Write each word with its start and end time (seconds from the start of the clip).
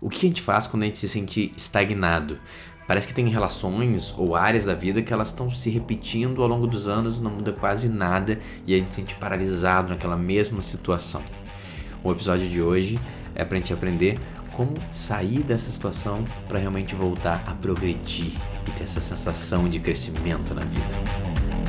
O 0.00 0.10
que 0.10 0.26
a 0.26 0.28
gente 0.28 0.42
faz 0.42 0.66
quando 0.66 0.82
a 0.82 0.86
gente 0.86 0.98
se 0.98 1.08
sente 1.08 1.52
estagnado? 1.56 2.38
Parece 2.86 3.08
que 3.08 3.14
tem 3.14 3.28
relações 3.28 4.14
ou 4.16 4.36
áreas 4.36 4.64
da 4.64 4.74
vida 4.74 5.02
que 5.02 5.12
elas 5.12 5.28
estão 5.28 5.50
se 5.50 5.70
repetindo 5.70 6.42
ao 6.42 6.48
longo 6.48 6.66
dos 6.66 6.86
anos, 6.86 7.20
não 7.20 7.32
muda 7.32 7.52
quase 7.52 7.88
nada 7.88 8.38
e 8.66 8.74
a 8.74 8.78
gente 8.78 8.94
se 8.94 9.00
sente 9.00 9.14
paralisado 9.16 9.88
naquela 9.88 10.16
mesma 10.16 10.62
situação. 10.62 11.22
O 12.04 12.12
episódio 12.12 12.48
de 12.48 12.62
hoje 12.62 13.00
é 13.34 13.44
para 13.44 13.56
a 13.56 13.58
gente 13.58 13.72
aprender 13.72 14.18
como 14.52 14.72
sair 14.92 15.42
dessa 15.42 15.72
situação 15.72 16.22
para 16.46 16.58
realmente 16.58 16.94
voltar 16.94 17.42
a 17.46 17.54
progredir 17.54 18.32
e 18.66 18.70
ter 18.70 18.84
essa 18.84 19.00
sensação 19.00 19.68
de 19.68 19.80
crescimento 19.80 20.54
na 20.54 20.62
vida. 20.62 20.94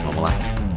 Vamos 0.04 0.18
lá? 0.18 0.77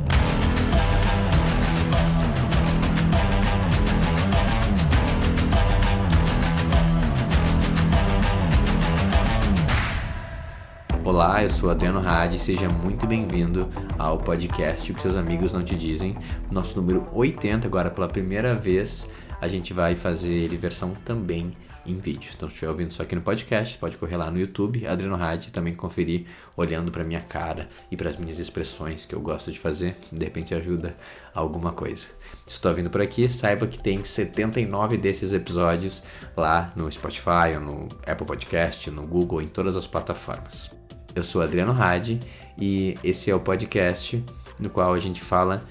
Olá, 11.21 11.43
eu 11.43 11.51
sou 11.51 11.69
Adriano 11.69 11.99
Hadi, 11.99 12.39
seja 12.39 12.67
muito 12.67 13.07
bem-vindo 13.07 13.69
ao 13.99 14.17
podcast 14.17 14.91
O 14.91 14.95
que 14.95 15.03
seus 15.03 15.17
amigos 15.17 15.53
não 15.53 15.63
te 15.63 15.77
dizem, 15.77 16.17
nosso 16.51 16.81
número 16.81 17.07
80, 17.13 17.67
agora 17.67 17.91
pela 17.91 18.09
primeira 18.09 18.55
vez 18.55 19.07
a 19.39 19.47
gente 19.47 19.75
vai 19.75 19.95
fazer 19.95 20.33
ele 20.33 20.57
versão 20.57 20.95
também 21.05 21.55
em 21.85 21.99
vídeo. 21.99 22.31
Então, 22.35 22.49
se 22.49 22.55
estiver 22.55 22.71
ouvindo 22.71 22.95
só 22.95 23.03
aqui 23.03 23.15
no 23.15 23.21
podcast, 23.21 23.77
pode 23.77 23.99
correr 23.99 24.17
lá 24.17 24.31
no 24.31 24.41
YouTube, 24.41 24.87
Adriano 24.87 25.23
Hadi, 25.23 25.53
também 25.53 25.75
conferir 25.75 26.25
olhando 26.57 26.91
para 26.91 27.05
minha 27.05 27.21
cara 27.21 27.69
e 27.91 27.99
para 27.99 28.09
as 28.09 28.17
minhas 28.17 28.39
expressões 28.39 29.05
que 29.05 29.15
eu 29.15 29.21
gosto 29.21 29.53
de 29.53 29.59
fazer, 29.59 29.99
de 30.11 30.25
repente 30.25 30.55
ajuda 30.55 30.97
alguma 31.35 31.71
coisa. 31.71 32.09
Se 32.47 32.55
estou 32.55 32.73
vindo 32.73 32.89
por 32.89 33.03
aqui, 33.03 33.29
saiba 33.29 33.67
que 33.67 33.79
tem 33.79 34.03
79 34.03 34.97
desses 34.97 35.35
episódios 35.35 36.03
lá 36.35 36.73
no 36.75 36.91
Spotify, 36.91 37.59
no 37.63 37.91
Apple 38.07 38.27
Podcast, 38.27 38.91
no 38.91 39.07
Google, 39.07 39.43
em 39.43 39.49
todas 39.49 39.77
as 39.77 39.87
plataformas. 39.87 40.80
Eu 41.15 41.23
sou 41.23 41.43
Adriano 41.43 41.73
Hadi 41.73 42.21
e 42.59 42.97
esse 43.03 43.31
é 43.31 43.35
o 43.35 43.41
podcast 43.41 44.25
no 44.59 44.71
qual 44.71 44.93
a 44.93 44.99
gente 44.99 45.21
fala, 45.21 45.65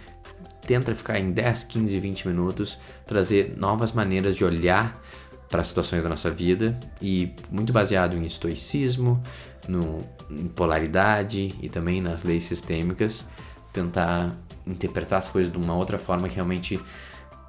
tenta 0.66 0.94
ficar 0.96 1.20
em 1.20 1.32
10, 1.32 1.64
15, 1.66 2.00
20 2.00 2.28
minutos, 2.28 2.80
trazer 3.06 3.56
novas 3.58 3.92
maneiras 3.92 4.36
de 4.36 4.44
olhar 4.44 5.00
para 5.48 5.62
as 5.62 5.68
situações 5.68 6.04
da 6.04 6.10
nossa 6.10 6.30
vida 6.30 6.80
e 7.02 7.34
muito 7.52 7.72
baseado 7.72 8.18
em 8.18 8.26
estoicismo, 8.26 9.22
no, 9.68 10.00
em 10.30 10.48
polaridade 10.48 11.56
e 11.62 11.70
também 11.70 12.02
nas 12.02 12.24
leis 12.24 12.44
sistêmicas, 12.44 13.28
tentar 13.72 14.36
interpretar 14.66 15.20
as 15.20 15.30
coisas 15.30 15.52
de 15.52 15.58
uma 15.58 15.76
outra 15.76 15.98
forma 15.98 16.28
que 16.28 16.36
realmente 16.36 16.80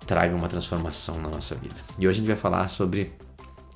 traga 0.06 0.34
uma 0.34 0.48
transformação 0.48 1.20
na 1.20 1.28
nossa 1.28 1.54
vida. 1.54 1.76
E 1.98 2.06
hoje 2.06 2.18
a 2.18 2.20
gente 2.20 2.28
vai 2.28 2.36
falar 2.36 2.68
sobre 2.68 3.12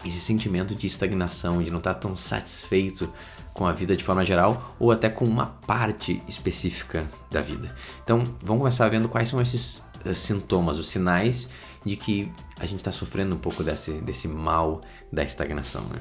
esse 0.04 0.18
sentimento 0.18 0.74
de 0.74 0.86
estagnação, 0.86 1.62
de 1.62 1.70
não 1.70 1.78
estar 1.78 1.94
tão 1.94 2.14
satisfeito 2.14 3.10
com 3.52 3.66
a 3.66 3.72
vida 3.72 3.96
de 3.96 4.02
forma 4.02 4.24
geral 4.24 4.74
ou 4.78 4.90
até 4.90 5.08
com 5.08 5.24
uma 5.24 5.46
parte 5.46 6.20
específica 6.28 7.06
da 7.30 7.40
vida. 7.40 7.74
Então, 8.02 8.24
vamos 8.42 8.60
começar 8.60 8.88
vendo 8.88 9.08
quais 9.08 9.28
são 9.28 9.40
esses 9.40 9.82
uh, 10.04 10.14
sintomas, 10.14 10.78
os 10.78 10.88
sinais 10.88 11.48
de 11.84 11.96
que 11.96 12.30
a 12.56 12.66
gente 12.66 12.80
está 12.80 12.90
sofrendo 12.90 13.34
um 13.34 13.38
pouco 13.38 13.62
desse, 13.62 13.92
desse 13.92 14.26
mal 14.26 14.82
da 15.12 15.22
estagnação. 15.22 15.84
Né? 15.84 16.00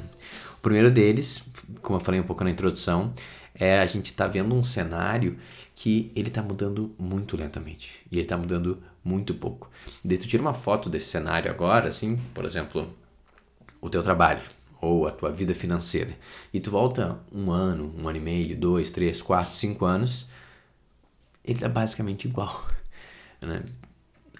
O 0.58 0.62
primeiro 0.62 0.90
deles, 0.90 1.44
como 1.82 2.00
eu 2.00 2.04
falei 2.04 2.20
um 2.20 2.24
pouco 2.24 2.44
na 2.44 2.50
introdução, 2.50 3.14
é 3.54 3.80
a 3.80 3.86
gente 3.86 4.08
está 4.08 4.28
vendo 4.28 4.56
um 4.56 4.64
cenário 4.64 5.38
que 5.76 6.12
ele 6.16 6.30
está 6.30 6.42
mudando 6.42 6.96
muito 6.98 7.38
lentamente 7.38 7.92
e 8.12 8.16
ele 8.16 8.24
está 8.24 8.38
mudando 8.38 8.82
muito 9.04 9.34
pouco. 9.34 9.70
Daí 10.04 10.18
tu 10.18 10.28
tira 10.28 10.42
uma 10.42 10.54
foto 10.54 10.90
desse 10.90 11.08
cenário 11.08 11.52
agora, 11.52 11.90
assim, 11.90 12.20
por 12.34 12.46
exemplo, 12.46 12.96
o 13.84 13.90
teu 13.90 14.02
trabalho 14.02 14.42
ou 14.80 15.06
a 15.06 15.12
tua 15.12 15.30
vida 15.30 15.54
financeira. 15.54 16.18
E 16.54 16.60
tu 16.60 16.72
volta 16.72 17.20
um 17.32 17.52
ano, 17.52 17.94
um 17.98 18.08
ano 18.08 18.18
e 18.18 18.22
meio, 18.22 18.58
dois, 18.58 18.90
três, 18.90 19.22
quatro, 19.22 19.54
cinco 19.54 19.86
anos, 19.86 20.26
ele 21.44 21.60
tá 21.60 21.70
basicamente 21.70 22.28
igual. 22.28 22.66
Né? 23.42 23.62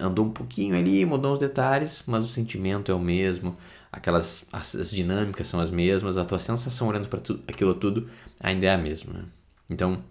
Andou 0.00 0.24
um 0.24 0.30
pouquinho 0.30 0.74
ali, 0.74 1.04
mudou 1.04 1.34
uns 1.34 1.38
detalhes, 1.38 2.04
mas 2.06 2.24
o 2.24 2.28
sentimento 2.28 2.90
é 2.90 2.94
o 2.94 2.98
mesmo, 2.98 3.54
aquelas 3.92 4.46
as, 4.50 4.74
as 4.74 4.90
dinâmicas 4.90 5.46
são 5.46 5.60
as 5.60 5.70
mesmas, 5.70 6.16
a 6.16 6.24
tua 6.24 6.38
sensação 6.38 6.88
olhando 6.88 7.06
para 7.06 7.20
aquilo 7.46 7.74
tudo 7.74 8.08
ainda 8.40 8.64
é 8.64 8.72
a 8.72 8.78
mesma. 8.78 9.12
Né? 9.12 9.24
Então, 9.68 10.02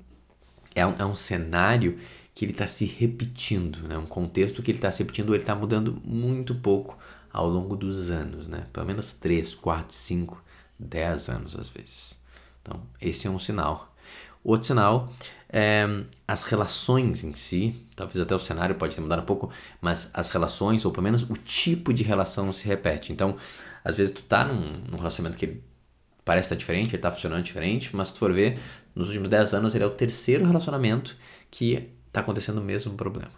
é 0.75 0.85
um, 0.85 0.93
é 0.99 1.03
um 1.03 1.15
cenário 1.15 1.97
que 2.35 2.45
ele 2.45 2.51
está 2.51 2.67
se 2.67 2.85
repetindo, 2.85 3.79
né? 3.87 3.97
um 3.97 4.05
contexto 4.05 4.61
que 4.61 4.69
ele 4.69 4.77
está 4.77 4.91
se 4.91 5.01
repetindo, 5.01 5.33
ele 5.33 5.41
está 5.41 5.55
mudando 5.55 5.99
muito 6.05 6.53
pouco 6.53 6.95
ao 7.33 7.49
longo 7.49 7.75
dos 7.75 8.11
anos, 8.11 8.47
né? 8.47 8.67
Pelo 8.71 8.85
menos 8.85 9.13
3, 9.13 9.55
4, 9.55 9.93
5, 9.93 10.43
10 10.77 11.29
anos 11.29 11.55
às 11.57 11.67
vezes. 11.67 12.13
Então, 12.61 12.81
esse 13.01 13.25
é 13.25 13.29
um 13.29 13.39
sinal. 13.39 13.93
Outro 14.43 14.67
sinal 14.67 15.11
é 15.49 15.85
as 16.27 16.43
relações 16.43 17.23
em 17.23 17.33
si, 17.33 17.75
talvez 17.95 18.21
até 18.21 18.35
o 18.35 18.39
cenário 18.39 18.75
pode 18.75 18.95
ter 18.95 19.01
mudado 19.01 19.21
um 19.21 19.25
pouco, 19.25 19.49
mas 19.81 20.11
as 20.13 20.29
relações, 20.29 20.85
ou 20.85 20.91
pelo 20.91 21.03
menos 21.03 21.23
o 21.23 21.33
tipo 21.33 21.93
de 21.93 22.03
relação 22.03 22.51
se 22.51 22.67
repete. 22.67 23.11
Então, 23.11 23.35
às 23.83 23.95
vezes 23.95 24.13
tu 24.13 24.21
tá 24.23 24.45
num, 24.45 24.83
num 24.91 24.97
relacionamento 24.97 25.37
que 25.37 25.61
parece 26.23 26.47
estar 26.47 26.55
diferente, 26.55 26.95
ele 26.95 27.01
tá 27.01 27.11
funcionando 27.11 27.43
diferente, 27.43 27.95
mas 27.95 28.09
se 28.09 28.13
tu 28.13 28.19
for 28.19 28.31
ver, 28.31 28.59
nos 28.95 29.07
últimos 29.07 29.29
10 29.29 29.53
anos 29.55 29.75
ele 29.75 29.83
é 29.83 29.87
o 29.87 29.91
terceiro 29.91 30.45
relacionamento 30.45 31.17
que 31.49 31.89
tá 32.11 32.21
acontecendo 32.21 32.59
o 32.59 32.63
mesmo 32.63 32.93
problema. 32.93 33.31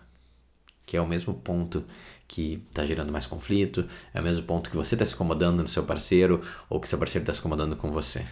Que 0.86 0.98
é 0.98 1.02
o 1.02 1.08
mesmo 1.08 1.34
ponto 1.34 1.84
que 2.28 2.64
está 2.70 2.86
gerando 2.86 3.12
mais 3.12 3.28
conflito, 3.28 3.88
é 4.14 4.20
o 4.20 4.24
mesmo 4.24 4.46
ponto 4.46 4.70
que 4.70 4.76
você 4.76 4.96
está 4.96 5.06
se 5.06 5.14
incomodando 5.14 5.62
no 5.62 5.68
seu 5.68 5.84
parceiro 5.84 6.42
ou 6.70 6.80
que 6.80 6.88
seu 6.88 6.98
parceiro 6.98 7.24
está 7.24 7.34
se 7.34 7.40
incomodando 7.40 7.76
com 7.76 7.92
você. 7.92 8.26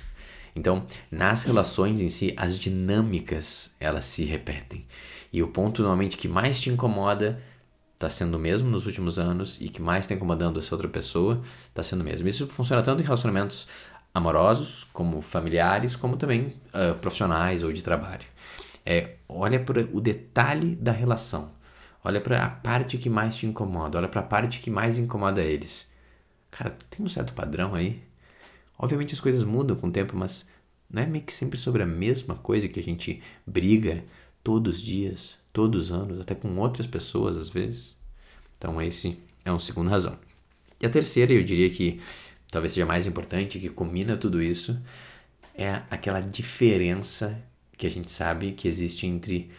Então, 0.56 0.86
nas 1.12 1.44
relações 1.44 2.02
em 2.02 2.10
si, 2.10 2.34
as 2.38 2.60
dinâmicas 2.60 3.76
elas 3.80 4.06
se 4.06 4.24
repetem. 4.24 4.86
E 5.32 5.42
o 5.42 5.48
ponto 5.48 5.82
normalmente 5.82 6.18
que 6.18 6.28
mais 6.28 6.60
te 6.60 6.70
incomoda 6.70 7.42
está 7.96 8.10
sendo 8.10 8.36
o 8.36 8.40
mesmo 8.40 8.70
nos 8.70 8.86
últimos 8.86 9.18
anos 9.18 9.60
e 9.62 9.70
que 9.70 9.82
mais 9.82 10.06
está 10.06 10.14
incomodando 10.14 10.60
essa 10.60 10.76
outra 10.76 10.88
pessoa 10.88 11.42
está 11.70 11.82
sendo 11.82 12.02
o 12.02 12.04
mesmo. 12.04 12.28
Isso 12.28 12.48
funciona 12.48 12.84
tanto 12.84 13.02
em 13.02 13.06
relacionamentos 13.06 13.68
amorosos, 14.14 14.88
como 14.94 15.22
familiares, 15.22 15.96
como 15.96 16.18
também 16.18 16.54
uh, 16.74 16.94
profissionais 17.00 17.64
ou 17.64 17.74
de 17.74 17.82
trabalho. 17.82 18.26
É, 18.86 19.16
olha 19.28 19.60
para 19.60 19.88
o 19.92 20.00
detalhe 20.00 20.76
da 20.76 20.92
relação. 20.92 21.52
Olha 22.04 22.20
para 22.20 22.44
a 22.44 22.50
parte 22.50 22.98
que 22.98 23.10
mais 23.10 23.36
te 23.36 23.46
incomoda, 23.46 23.98
olha 23.98 24.10
para 24.10 24.22
a 24.22 24.26
parte 24.26 24.60
que 24.60 24.70
mais 24.70 25.00
incomoda 25.00 25.42
eles. 25.42 25.90
Cara, 26.52 26.78
tem 26.90 27.06
um 27.06 27.10
certo 27.10 27.34
padrão 27.34 27.74
aí. 27.74 28.04
Obviamente 28.78 29.14
as 29.14 29.20
coisas 29.20 29.44
mudam 29.44 29.76
com 29.78 29.88
o 29.88 29.92
tempo, 29.92 30.16
mas 30.18 30.50
não 30.90 31.02
é 31.02 31.06
meio 31.06 31.24
que 31.24 31.34
sempre 31.34 31.58
sobre 31.58 31.82
a 31.82 31.86
mesma 31.86 32.36
coisa 32.36 32.68
que 32.68 32.80
a 32.80 32.84
gente 32.84 33.22
briga 33.48 34.04
todos 34.44 34.78
os 34.78 34.82
dias, 34.82 35.38
todos 35.54 35.86
os 35.86 35.92
anos, 35.92 36.20
até 36.20 36.36
com 36.36 36.56
outras 36.58 36.86
pessoas 36.86 37.38
às 37.38 37.50
vezes. 37.50 37.98
Então 38.58 38.82
esse 38.82 39.18
é 39.46 39.52
uma 39.52 39.60
segunda 39.60 39.90
razão. 39.90 40.18
E 40.82 40.86
a 40.86 40.90
terceira, 40.90 41.32
eu 41.32 41.44
diria 41.44 41.70
que 41.70 42.02
talvez 42.52 42.74
seja 42.74 42.86
mais 42.86 43.08
importante, 43.08 43.60
que 43.60 43.70
combina 43.70 44.18
tudo 44.18 44.42
isso, 44.42 44.78
é 45.56 45.82
aquela 45.90 46.20
diferença 46.20 47.42
que 47.78 47.88
a 47.88 47.90
gente 47.90 48.12
sabe 48.12 48.52
que 48.52 48.68
existe 48.68 49.08
entre 49.08 49.50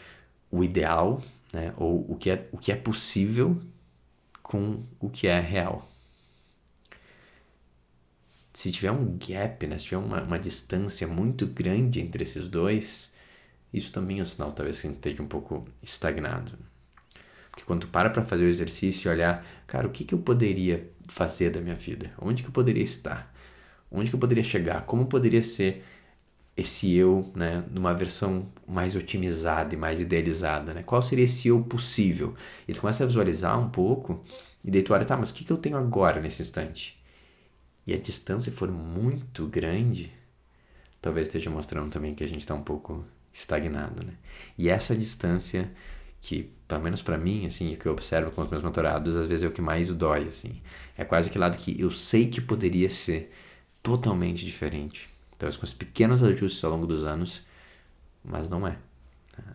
o 0.51 0.63
ideal 0.63 1.23
né? 1.55 1.73
ou 1.77 2.11
o 2.11 2.17
que, 2.17 2.31
é, 2.31 2.49
o 2.51 2.59
que 2.59 2.73
é 2.73 2.77
possível 2.77 3.61
com 4.43 4.83
o 4.99 5.09
que 5.09 5.29
é 5.29 5.39
real. 5.39 5.89
Se 8.53 8.71
tiver 8.71 8.91
um 8.91 9.17
gap, 9.17 9.67
né? 9.67 9.79
se 9.79 9.87
tiver 9.87 9.99
uma, 9.99 10.23
uma 10.23 10.39
distância 10.39 11.07
muito 11.07 11.47
grande 11.47 12.01
entre 12.01 12.25
esses 12.25 12.49
dois, 12.49 13.13
isso 13.73 13.93
também 13.93 14.19
é 14.19 14.23
um 14.23 14.27
sinal 14.27 14.53
talvez 14.53 14.81
que 14.81 14.89
esteja 14.89 15.23
um 15.23 15.29
pouco 15.29 15.67
estagnado. 15.83 16.59
Porque 17.51 17.65
quando 17.65 17.83
tu 17.83 17.89
para 17.89 18.11
para 18.11 18.25
fazer 18.25 18.45
o 18.45 18.49
exercício 18.49 19.09
e 19.09 19.13
olhar, 19.13 19.47
cara, 19.67 19.87
o 19.87 19.91
que, 19.91 20.05
que 20.05 20.13
eu 20.13 20.19
poderia 20.19 20.91
fazer 21.09 21.51
da 21.51 21.61
minha 21.61 21.77
vida? 21.77 22.13
Onde 22.21 22.43
que 22.43 22.49
eu 22.49 22.53
poderia 22.53 22.83
estar? 22.83 23.33
Onde 23.91 24.11
que 24.11 24.17
eu 24.17 24.21
poderia 24.21 24.43
chegar? 24.43 24.85
Como 24.87 25.07
poderia 25.07 25.43
ser 25.43 25.85
esse 26.57 26.95
eu, 26.95 27.31
né, 27.35 27.65
numa 27.71 27.93
versão 27.95 28.47
mais 28.67 28.95
otimizada 28.95 29.75
e 29.75 29.79
mais 29.79 30.01
idealizada, 30.01 30.73
né? 30.73 30.83
Qual 30.83 31.03
seria 31.03 31.25
esse 31.25 31.49
eu 31.49 31.63
possível? 31.63 32.35
E 32.69 32.73
tu 32.73 32.81
começa 32.81 33.03
a 33.05 33.07
visualizar 33.07 33.59
um 33.59 33.69
pouco 33.69 34.23
e 34.65 34.71
daí 34.71 34.83
tu 34.83 34.93
olha, 34.95 35.05
tá, 35.05 35.17
mas 35.17 35.31
o 35.31 35.35
que, 35.35 35.45
que 35.45 35.53
eu 35.53 35.59
tenho 35.59 35.77
agora 35.77 36.21
nesse 36.21 36.43
instante? 36.43 36.99
E 37.87 37.93
a 37.93 37.99
distância 37.99 38.53
for 38.53 38.71
muito 38.71 39.47
grande, 39.49 40.13
talvez 41.03 41.29
esteja 41.29 41.51
mostrando 41.51 41.91
também 41.91 42.15
que 42.15 42.25
a 42.25 42.29
gente 42.29 42.41
está 42.41 42.55
um 42.55 42.63
pouco 42.63 43.05
estagnado, 43.33 44.07
né? 44.07 44.15
E 44.57 44.69
essa 44.71 44.97
distância 44.97 45.71
que, 46.21 46.53
pelo 46.69 46.83
menos 46.83 47.03
para 47.03 47.19
mim, 47.19 47.47
assim, 47.47 47.75
que 47.77 47.87
eu 47.87 47.93
observo 47.93 48.31
com 48.31 48.43
os 48.43 48.51
meus 48.51 48.63
mentorados, 48.63 49.17
às 49.17 49.27
vezes 49.27 49.45
é 49.45 49.49
o 49.49 49.53
que 49.53 49.61
mais 49.61 49.93
dói, 49.93 50.25
assim. 50.25 50.63
É 50.97 51.05
quase 51.05 51.31
que 51.31 51.39
lado 51.39 51.59
que 51.59 51.79
eu 51.81 51.91
sei 51.91 52.29
que 52.29 52.41
poderia 52.41 52.89
ser 52.89 53.33
totalmente 53.83 54.45
diferente 54.47 55.14
Talvez 55.45 55.59
com 55.59 55.65
os 55.65 55.75
pequenos 55.75 56.23
ajustes 56.23 56.65
ao 56.65 56.71
longo 56.71 56.87
dos 56.87 57.05
anos, 57.05 57.43
mas 58.25 58.49
não 58.49 58.67
é. 58.67 58.79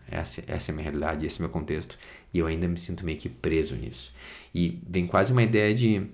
Essa, 0.08 0.44
essa 0.46 0.70
é 0.70 0.72
a 0.72 0.76
minha 0.76 0.84
realidade, 0.84 1.26
esse 1.26 1.38
é 1.38 1.40
o 1.40 1.42
meu 1.48 1.50
contexto, 1.50 1.98
e 2.32 2.38
eu 2.38 2.46
ainda 2.46 2.68
me 2.68 2.78
sinto 2.78 3.04
meio 3.04 3.18
que 3.18 3.28
preso 3.28 3.74
nisso. 3.74 4.14
E 4.54 4.80
vem 4.88 5.04
quase 5.04 5.32
uma 5.32 5.42
ideia 5.42 5.74
de 5.74 6.06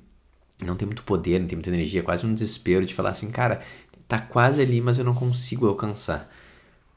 não 0.58 0.76
tem 0.76 0.87
muito 0.87 1.02
poder, 1.02 1.40
não 1.40 1.46
tem 1.46 1.56
muita 1.56 1.69
energia, 1.69 2.02
quase 2.02 2.25
um 2.25 2.32
desespero 2.32 2.87
de 2.87 2.94
falar 2.94 3.11
assim, 3.11 3.31
cara, 3.31 3.61
tá 4.08 4.19
quase 4.19 4.62
ali, 4.62 4.81
mas 4.81 4.96
eu 4.96 5.05
não 5.05 5.14
consigo 5.14 5.69
alcançar. 5.69 6.34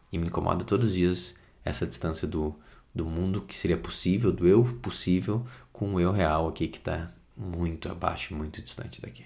E 0.09 0.17
me 0.17 0.27
incomoda 0.27 0.63
todos 0.63 0.87
os 0.87 0.93
dias 0.93 1.35
essa 1.65 1.85
distância 1.85 2.25
do, 2.25 2.55
do 2.95 3.05
mundo 3.05 3.41
que 3.41 3.57
seria 3.57 3.75
possível, 3.75 4.31
do 4.31 4.47
eu 4.47 4.63
possível, 4.81 5.45
com 5.73 5.95
o 5.95 5.99
eu 5.99 6.13
real 6.13 6.47
aqui 6.47 6.69
que 6.69 6.77
está 6.77 7.11
muito 7.35 7.91
abaixo, 7.91 8.33
muito 8.33 8.61
distante 8.61 9.01
daqui. 9.01 9.25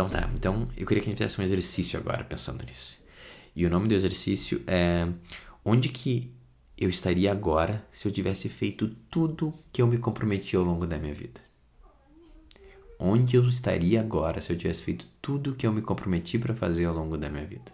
Então 0.00 0.08
tá, 0.08 0.30
então 0.32 0.66
eu 0.78 0.86
queria 0.86 1.02
que 1.02 1.10
a 1.10 1.12
gente 1.12 1.18
fizesse 1.18 1.38
um 1.38 1.44
exercício 1.44 2.00
agora 2.00 2.24
pensando 2.24 2.64
nisso. 2.64 2.98
E 3.54 3.66
o 3.66 3.68
nome 3.68 3.86
do 3.86 3.94
exercício 3.94 4.62
é 4.66 5.06
onde 5.62 5.90
que 5.90 6.32
eu 6.78 6.88
estaria 6.88 7.30
agora 7.30 7.86
se 7.92 8.08
eu 8.08 8.12
tivesse 8.12 8.48
feito 8.48 8.88
tudo 9.10 9.52
que 9.70 9.82
eu 9.82 9.86
me 9.86 9.98
comprometi 9.98 10.56
ao 10.56 10.64
longo 10.64 10.86
da 10.86 10.98
minha 10.98 11.12
vida? 11.12 11.42
Onde 12.98 13.36
eu 13.36 13.46
estaria 13.46 14.00
agora 14.00 14.40
se 14.40 14.50
eu 14.50 14.56
tivesse 14.56 14.82
feito 14.82 15.06
tudo 15.20 15.54
que 15.54 15.66
eu 15.66 15.72
me 15.72 15.82
comprometi 15.82 16.38
para 16.38 16.54
fazer 16.54 16.86
ao 16.86 16.94
longo 16.94 17.18
da 17.18 17.28
minha 17.28 17.44
vida? 17.44 17.70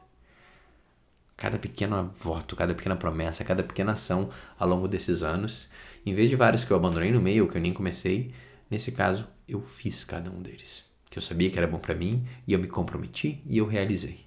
Cada 1.37 1.61
pequeno 1.61 2.11
voto, 2.17 2.57
cada 2.57 2.75
pequena 2.75 2.97
promessa, 2.97 3.45
cada 3.45 3.63
pequena 3.63 3.93
ação 3.93 4.31
ao 4.59 4.69
longo 4.69 4.89
desses 4.89 5.23
anos, 5.23 5.69
em 6.05 6.13
vez 6.13 6.29
de 6.29 6.35
vários 6.35 6.65
que 6.65 6.73
eu 6.73 6.77
abandonei 6.77 7.13
no 7.13 7.21
meio, 7.21 7.47
que 7.47 7.57
eu 7.57 7.63
nem 7.63 7.73
comecei, 7.73 8.35
nesse 8.69 8.91
caso 8.91 9.29
eu 9.47 9.61
fiz 9.61 10.03
cada 10.03 10.29
um 10.29 10.43
deles. 10.43 10.96
Que 11.17 11.19
eu 11.19 11.23
sabia 11.23 11.51
que 11.51 11.57
era 11.57 11.67
bom 11.67 11.79
para 11.79 11.95
mim 11.95 12.29
e 12.47 12.53
eu 12.53 12.59
me 12.59 12.69
comprometi 12.69 13.43
e 13.47 13.57
eu 13.57 13.67
realizei. 13.67 14.27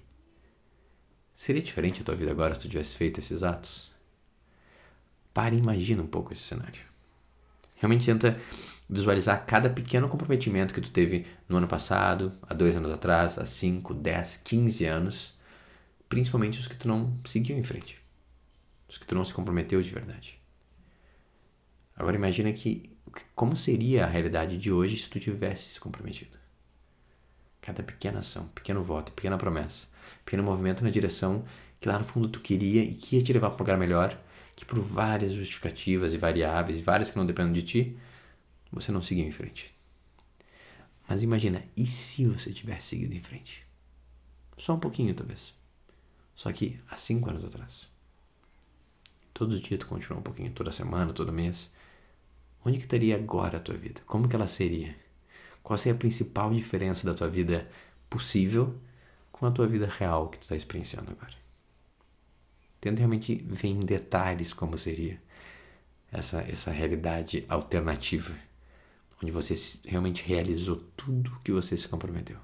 Seria 1.36 1.62
diferente 1.62 2.00
a 2.00 2.04
tua 2.04 2.16
vida 2.16 2.32
agora 2.32 2.52
se 2.52 2.62
tu 2.62 2.68
tivesse 2.68 2.96
feito 2.96 3.20
esses 3.20 3.44
atos? 3.44 3.94
Para 5.32 5.54
e 5.54 5.58
imagina 5.58 6.02
um 6.02 6.06
pouco 6.08 6.32
esse 6.32 6.42
cenário. 6.42 6.82
Realmente 7.76 8.04
tenta 8.04 8.36
visualizar 8.88 9.46
cada 9.46 9.70
pequeno 9.70 10.08
comprometimento 10.08 10.74
que 10.74 10.80
tu 10.80 10.90
teve 10.90 11.28
no 11.48 11.58
ano 11.58 11.68
passado, 11.68 12.32
há 12.42 12.52
dois 12.52 12.76
anos 12.76 12.90
atrás, 12.90 13.38
há 13.38 13.46
cinco, 13.46 13.94
dez, 13.94 14.38
quinze 14.38 14.84
anos, 14.84 15.38
principalmente 16.08 16.58
os 16.58 16.66
que 16.66 16.76
tu 16.76 16.88
não 16.88 17.20
seguiu 17.24 17.56
em 17.56 17.62
frente, 17.62 18.04
os 18.88 18.98
que 18.98 19.06
tu 19.06 19.14
não 19.14 19.24
se 19.24 19.32
comprometeu 19.32 19.80
de 19.80 19.90
verdade. 19.90 20.40
Agora 21.94 22.16
imagina 22.16 22.52
que 22.52 22.98
como 23.36 23.54
seria 23.54 24.06
a 24.06 24.08
realidade 24.08 24.58
de 24.58 24.72
hoje 24.72 24.96
se 24.96 25.08
tu 25.08 25.20
tivesse 25.20 25.68
se 25.68 25.78
comprometido. 25.78 26.39
Cada 27.60 27.82
pequena 27.82 28.20
ação, 28.20 28.48
pequeno 28.48 28.82
voto, 28.82 29.12
pequena 29.12 29.36
promessa, 29.36 29.86
pequeno 30.24 30.42
movimento 30.42 30.82
na 30.82 30.90
direção 30.90 31.44
que 31.80 31.88
lá 31.88 31.98
no 31.98 32.04
fundo 32.04 32.28
tu 32.28 32.40
queria 32.40 32.82
e 32.82 32.94
que 32.94 33.16
ia 33.16 33.22
te 33.22 33.32
levar 33.32 33.50
para 33.50 33.56
um 33.56 33.60
lugar 33.60 33.78
melhor, 33.78 34.20
que 34.54 34.64
por 34.64 34.78
várias 34.78 35.32
justificativas 35.32 36.12
e 36.12 36.18
variáveis, 36.18 36.80
várias 36.80 37.10
que 37.10 37.16
não 37.16 37.24
dependem 37.24 37.54
de 37.54 37.62
ti, 37.62 37.96
você 38.70 38.92
não 38.92 39.00
seguiu 39.00 39.26
em 39.26 39.32
frente. 39.32 39.74
Mas 41.08 41.22
imagina, 41.22 41.64
e 41.76 41.86
se 41.86 42.26
você 42.26 42.52
tivesse 42.52 42.88
seguido 42.88 43.14
em 43.14 43.22
frente? 43.22 43.66
Só 44.58 44.74
um 44.74 44.78
pouquinho, 44.78 45.14
talvez. 45.14 45.54
Só 46.34 46.52
que 46.52 46.78
há 46.88 46.96
cinco 46.96 47.30
anos 47.30 47.44
atrás. 47.44 47.88
Todo 49.32 49.58
dia 49.58 49.78
tu 49.78 49.86
continua 49.86 50.20
um 50.20 50.22
pouquinho, 50.22 50.52
toda 50.52 50.70
semana, 50.70 51.12
todo 51.12 51.32
mês. 51.32 51.74
Onde 52.64 52.76
que 52.76 52.84
estaria 52.84 53.16
agora 53.16 53.56
a 53.56 53.60
tua 53.60 53.74
vida? 53.74 54.02
Como 54.06 54.28
que 54.28 54.36
ela 54.36 54.46
seria? 54.46 54.94
Qual 55.62 55.76
seria 55.76 55.94
a 55.94 55.98
principal 55.98 56.52
diferença 56.52 57.06
da 57.06 57.14
tua 57.14 57.28
vida 57.28 57.68
possível 58.08 58.78
com 59.30 59.46
a 59.46 59.50
tua 59.50 59.66
vida 59.66 59.86
real 59.86 60.28
que 60.28 60.38
tu 60.38 60.42
está 60.42 60.56
experienciando 60.56 61.10
agora? 61.10 61.34
Tenta 62.80 62.98
realmente 62.98 63.34
ver 63.46 63.68
em 63.68 63.80
detalhes 63.80 64.52
como 64.52 64.76
seria 64.78 65.20
essa, 66.10 66.40
essa 66.42 66.70
realidade 66.70 67.44
alternativa, 67.48 68.34
onde 69.22 69.30
você 69.30 69.54
realmente 69.86 70.26
realizou 70.26 70.76
tudo 70.96 71.38
que 71.44 71.52
você 71.52 71.76
se 71.76 71.88
comprometeu. 71.88 72.38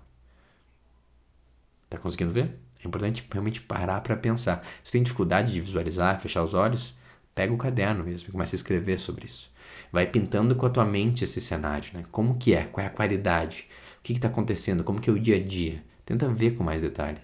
Tá 1.88 1.98
conseguindo 1.98 2.32
ver? 2.32 2.58
É 2.82 2.86
importante 2.86 3.26
realmente 3.30 3.60
parar 3.60 4.00
para 4.00 4.16
pensar. 4.16 4.66
Se 4.84 4.92
tem 4.92 5.02
dificuldade 5.02 5.52
de 5.52 5.60
visualizar, 5.60 6.20
fechar 6.20 6.42
os 6.42 6.54
olhos, 6.54 6.94
pega 7.34 7.52
o 7.52 7.58
caderno 7.58 8.04
mesmo 8.04 8.28
e 8.28 8.32
começa 8.32 8.54
a 8.54 8.58
escrever 8.58 8.98
sobre 8.98 9.24
isso. 9.24 9.50
Vai 9.92 10.06
pintando 10.06 10.54
com 10.56 10.66
a 10.66 10.70
tua 10.70 10.84
mente 10.84 11.24
esse 11.24 11.40
cenário, 11.40 11.90
né? 11.94 12.04
Como 12.10 12.36
que 12.38 12.54
é? 12.54 12.64
Qual 12.64 12.84
é 12.84 12.88
a 12.88 12.92
qualidade? 12.92 13.68
O 13.98 14.02
que 14.02 14.12
está 14.12 14.28
acontecendo? 14.28 14.84
Como 14.84 15.00
que 15.00 15.10
é 15.10 15.12
o 15.12 15.18
dia 15.18 15.36
a 15.36 15.42
dia? 15.42 15.84
Tenta 16.04 16.28
ver 16.28 16.54
com 16.56 16.62
mais 16.62 16.82
detalhe 16.82 17.20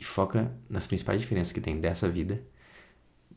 e 0.00 0.04
foca 0.04 0.50
nas 0.68 0.86
principais 0.86 1.20
diferenças 1.20 1.52
que 1.52 1.60
tem 1.60 1.78
dessa 1.78 2.08
vida 2.08 2.42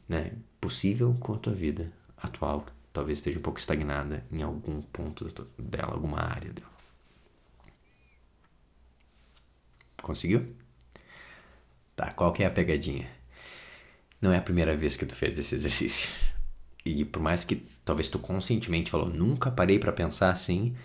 né, 0.08 0.32
possível 0.62 1.16
com 1.20 1.34
a 1.34 1.38
tua 1.38 1.54
vida 1.54 1.92
atual, 2.18 2.66
talvez 2.94 3.20
esteja 3.20 3.38
um 3.38 3.42
pouco 3.42 3.60
estagnada 3.60 4.26
em 4.32 4.42
algum 4.42 4.82
ponto 4.82 5.26
dela, 5.60 5.94
alguma 5.94 6.22
área 6.22 6.52
dela. 6.54 6.72
Conseguiu? 10.02 10.56
Tá, 11.96 12.12
qual 12.12 12.32
que 12.32 12.44
é 12.44 12.48
a 12.48 12.52
pegadinha? 12.52 13.10
Não 14.22 14.32
é 14.32 14.38
a 14.38 14.42
primeira 14.42 14.76
vez 14.76 14.96
que 14.96 15.06
tu 15.06 15.16
fez 15.16 15.38
esse 15.38 15.56
exercício. 15.56 16.10
E 16.86 17.06
por 17.06 17.22
mais 17.22 17.44
que 17.44 17.56
talvez 17.86 18.10
tu 18.10 18.20
conscientemente 18.20 18.92
falou, 18.92 19.10
nunca 19.10 19.50
parei 19.50 19.80
para 19.80 19.92
pensar 19.92 20.32
assim, 20.32 20.76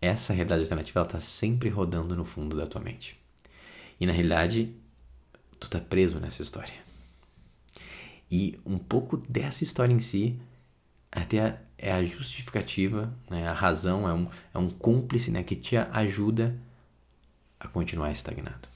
essa 0.00 0.32
realidade 0.32 0.62
alternativa 0.62 1.00
ela 1.00 1.08
tá 1.08 1.20
sempre 1.20 1.68
rodando 1.68 2.16
no 2.16 2.24
fundo 2.24 2.56
da 2.56 2.66
tua 2.66 2.80
mente. 2.80 3.20
E 4.00 4.06
na 4.06 4.12
realidade, 4.12 4.74
tu 5.60 5.68
tá 5.68 5.80
preso 5.80 6.18
nessa 6.18 6.42
história. 6.42 6.74
E 8.30 8.58
um 8.64 8.78
pouco 8.78 9.16
dessa 9.16 9.62
história 9.64 9.92
em 9.92 10.00
si 10.00 10.38
até 11.12 11.60
é 11.78 11.92
a 11.92 12.02
justificativa, 12.02 13.14
né? 13.30 13.46
a 13.46 13.52
razão, 13.52 14.08
é 14.08 14.12
um, 14.12 14.28
é 14.54 14.58
um 14.58 14.68
cúmplice 14.68 15.30
né? 15.30 15.42
que 15.42 15.54
te 15.54 15.76
ajuda 15.76 16.58
a 17.60 17.68
continuar 17.68 18.10
estagnado. 18.10 18.68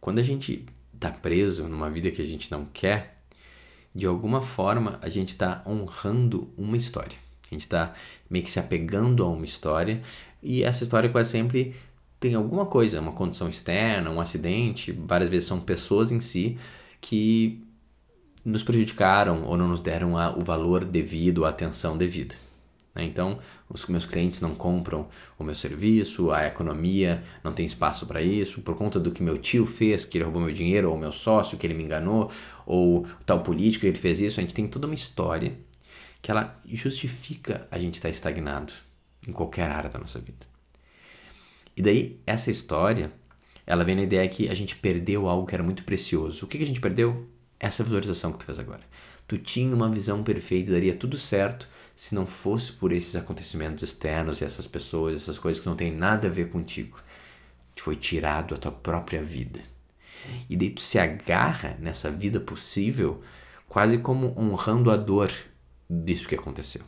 Quando 0.00 0.18
a 0.18 0.22
gente 0.22 0.64
está 0.94 1.10
preso 1.10 1.68
numa 1.68 1.90
vida 1.90 2.10
que 2.10 2.22
a 2.22 2.24
gente 2.24 2.50
não 2.50 2.64
quer, 2.64 3.19
de 3.94 4.06
alguma 4.06 4.40
forma 4.40 4.98
a 5.02 5.08
gente 5.08 5.30
está 5.30 5.62
honrando 5.66 6.52
uma 6.56 6.76
história. 6.76 7.18
A 7.50 7.54
gente 7.54 7.62
está 7.62 7.94
meio 8.28 8.44
que 8.44 8.50
se 8.50 8.60
apegando 8.60 9.24
a 9.24 9.28
uma 9.28 9.44
história 9.44 10.02
e 10.42 10.62
essa 10.62 10.82
história 10.82 11.10
quase 11.10 11.30
sempre 11.30 11.74
tem 12.18 12.34
alguma 12.34 12.66
coisa, 12.66 13.00
uma 13.00 13.12
condição 13.12 13.48
externa, 13.48 14.10
um 14.10 14.20
acidente, 14.20 14.92
várias 14.92 15.30
vezes 15.30 15.48
são 15.48 15.58
pessoas 15.58 16.12
em 16.12 16.20
si 16.20 16.58
que 17.00 17.64
nos 18.44 18.62
prejudicaram 18.62 19.42
ou 19.44 19.56
não 19.56 19.68
nos 19.68 19.80
deram 19.80 20.16
a, 20.16 20.36
o 20.36 20.42
valor 20.42 20.84
devido, 20.84 21.44
a 21.44 21.48
atenção 21.48 21.96
devida. 21.96 22.34
Né? 22.94 23.04
Então, 23.04 23.38
os 23.68 23.86
meus 23.86 24.06
clientes 24.06 24.40
não 24.40 24.54
compram 24.54 25.08
o 25.38 25.44
meu 25.44 25.54
serviço, 25.54 26.30
a 26.30 26.46
economia 26.46 27.22
não 27.42 27.52
tem 27.52 27.66
espaço 27.66 28.06
para 28.06 28.22
isso, 28.22 28.60
por 28.62 28.74
conta 28.76 28.98
do 28.98 29.10
que 29.10 29.22
meu 29.22 29.38
tio 29.38 29.66
fez, 29.66 30.04
que 30.04 30.18
ele 30.18 30.24
roubou 30.24 30.42
meu 30.42 30.52
dinheiro, 30.52 30.90
ou 30.90 30.98
meu 30.98 31.12
sócio, 31.12 31.58
que 31.58 31.66
ele 31.66 31.74
me 31.74 31.84
enganou, 31.84 32.30
ou 32.66 33.06
tal 33.24 33.40
político 33.40 33.86
ele 33.86 33.98
fez 33.98 34.20
isso. 34.20 34.40
A 34.40 34.42
gente 34.42 34.54
tem 34.54 34.66
toda 34.66 34.86
uma 34.86 34.94
história 34.94 35.56
que 36.22 36.30
ela 36.30 36.60
justifica 36.66 37.66
a 37.70 37.78
gente 37.78 37.94
estar 37.94 38.10
estagnado 38.10 38.72
em 39.26 39.32
qualquer 39.32 39.70
área 39.70 39.90
da 39.90 39.98
nossa 39.98 40.18
vida. 40.18 40.46
E 41.76 41.82
daí, 41.82 42.20
essa 42.26 42.50
história, 42.50 43.12
ela 43.66 43.84
vem 43.84 43.94
na 43.94 44.02
ideia 44.02 44.28
que 44.28 44.48
a 44.48 44.54
gente 44.54 44.76
perdeu 44.76 45.28
algo 45.28 45.46
que 45.46 45.54
era 45.54 45.62
muito 45.62 45.84
precioso. 45.84 46.44
O 46.44 46.48
que, 46.48 46.58
que 46.58 46.64
a 46.64 46.66
gente 46.66 46.80
perdeu? 46.80 47.26
Essa 47.58 47.84
visualização 47.84 48.32
que 48.32 48.38
tu 48.38 48.44
fez 48.44 48.58
agora. 48.58 48.82
Tu 49.26 49.38
tinha 49.38 49.74
uma 49.74 49.88
visão 49.88 50.22
perfeita, 50.22 50.72
daria 50.72 50.94
tudo 50.94 51.18
certo 51.18 51.68
se 52.00 52.14
não 52.14 52.24
fosse 52.24 52.72
por 52.72 52.92
esses 52.92 53.14
acontecimentos 53.14 53.82
externos 53.82 54.40
e 54.40 54.44
essas 54.44 54.66
pessoas, 54.66 55.14
essas 55.14 55.38
coisas 55.38 55.62
que 55.62 55.68
não 55.68 55.76
têm 55.76 55.92
nada 55.92 56.28
a 56.28 56.30
ver 56.30 56.48
contigo. 56.48 56.98
Te 57.74 57.82
foi 57.82 57.94
tirado 57.94 58.54
a 58.54 58.56
tua 58.56 58.72
própria 58.72 59.22
vida. 59.22 59.60
E 60.48 60.56
daí 60.56 60.70
tu 60.70 60.80
se 60.80 60.98
agarra 60.98 61.76
nessa 61.78 62.10
vida 62.10 62.40
possível 62.40 63.20
quase 63.68 63.98
como 63.98 64.34
honrando 64.34 64.90
a 64.90 64.96
dor 64.96 65.30
disso 65.90 66.26
que 66.26 66.34
aconteceu. 66.34 66.80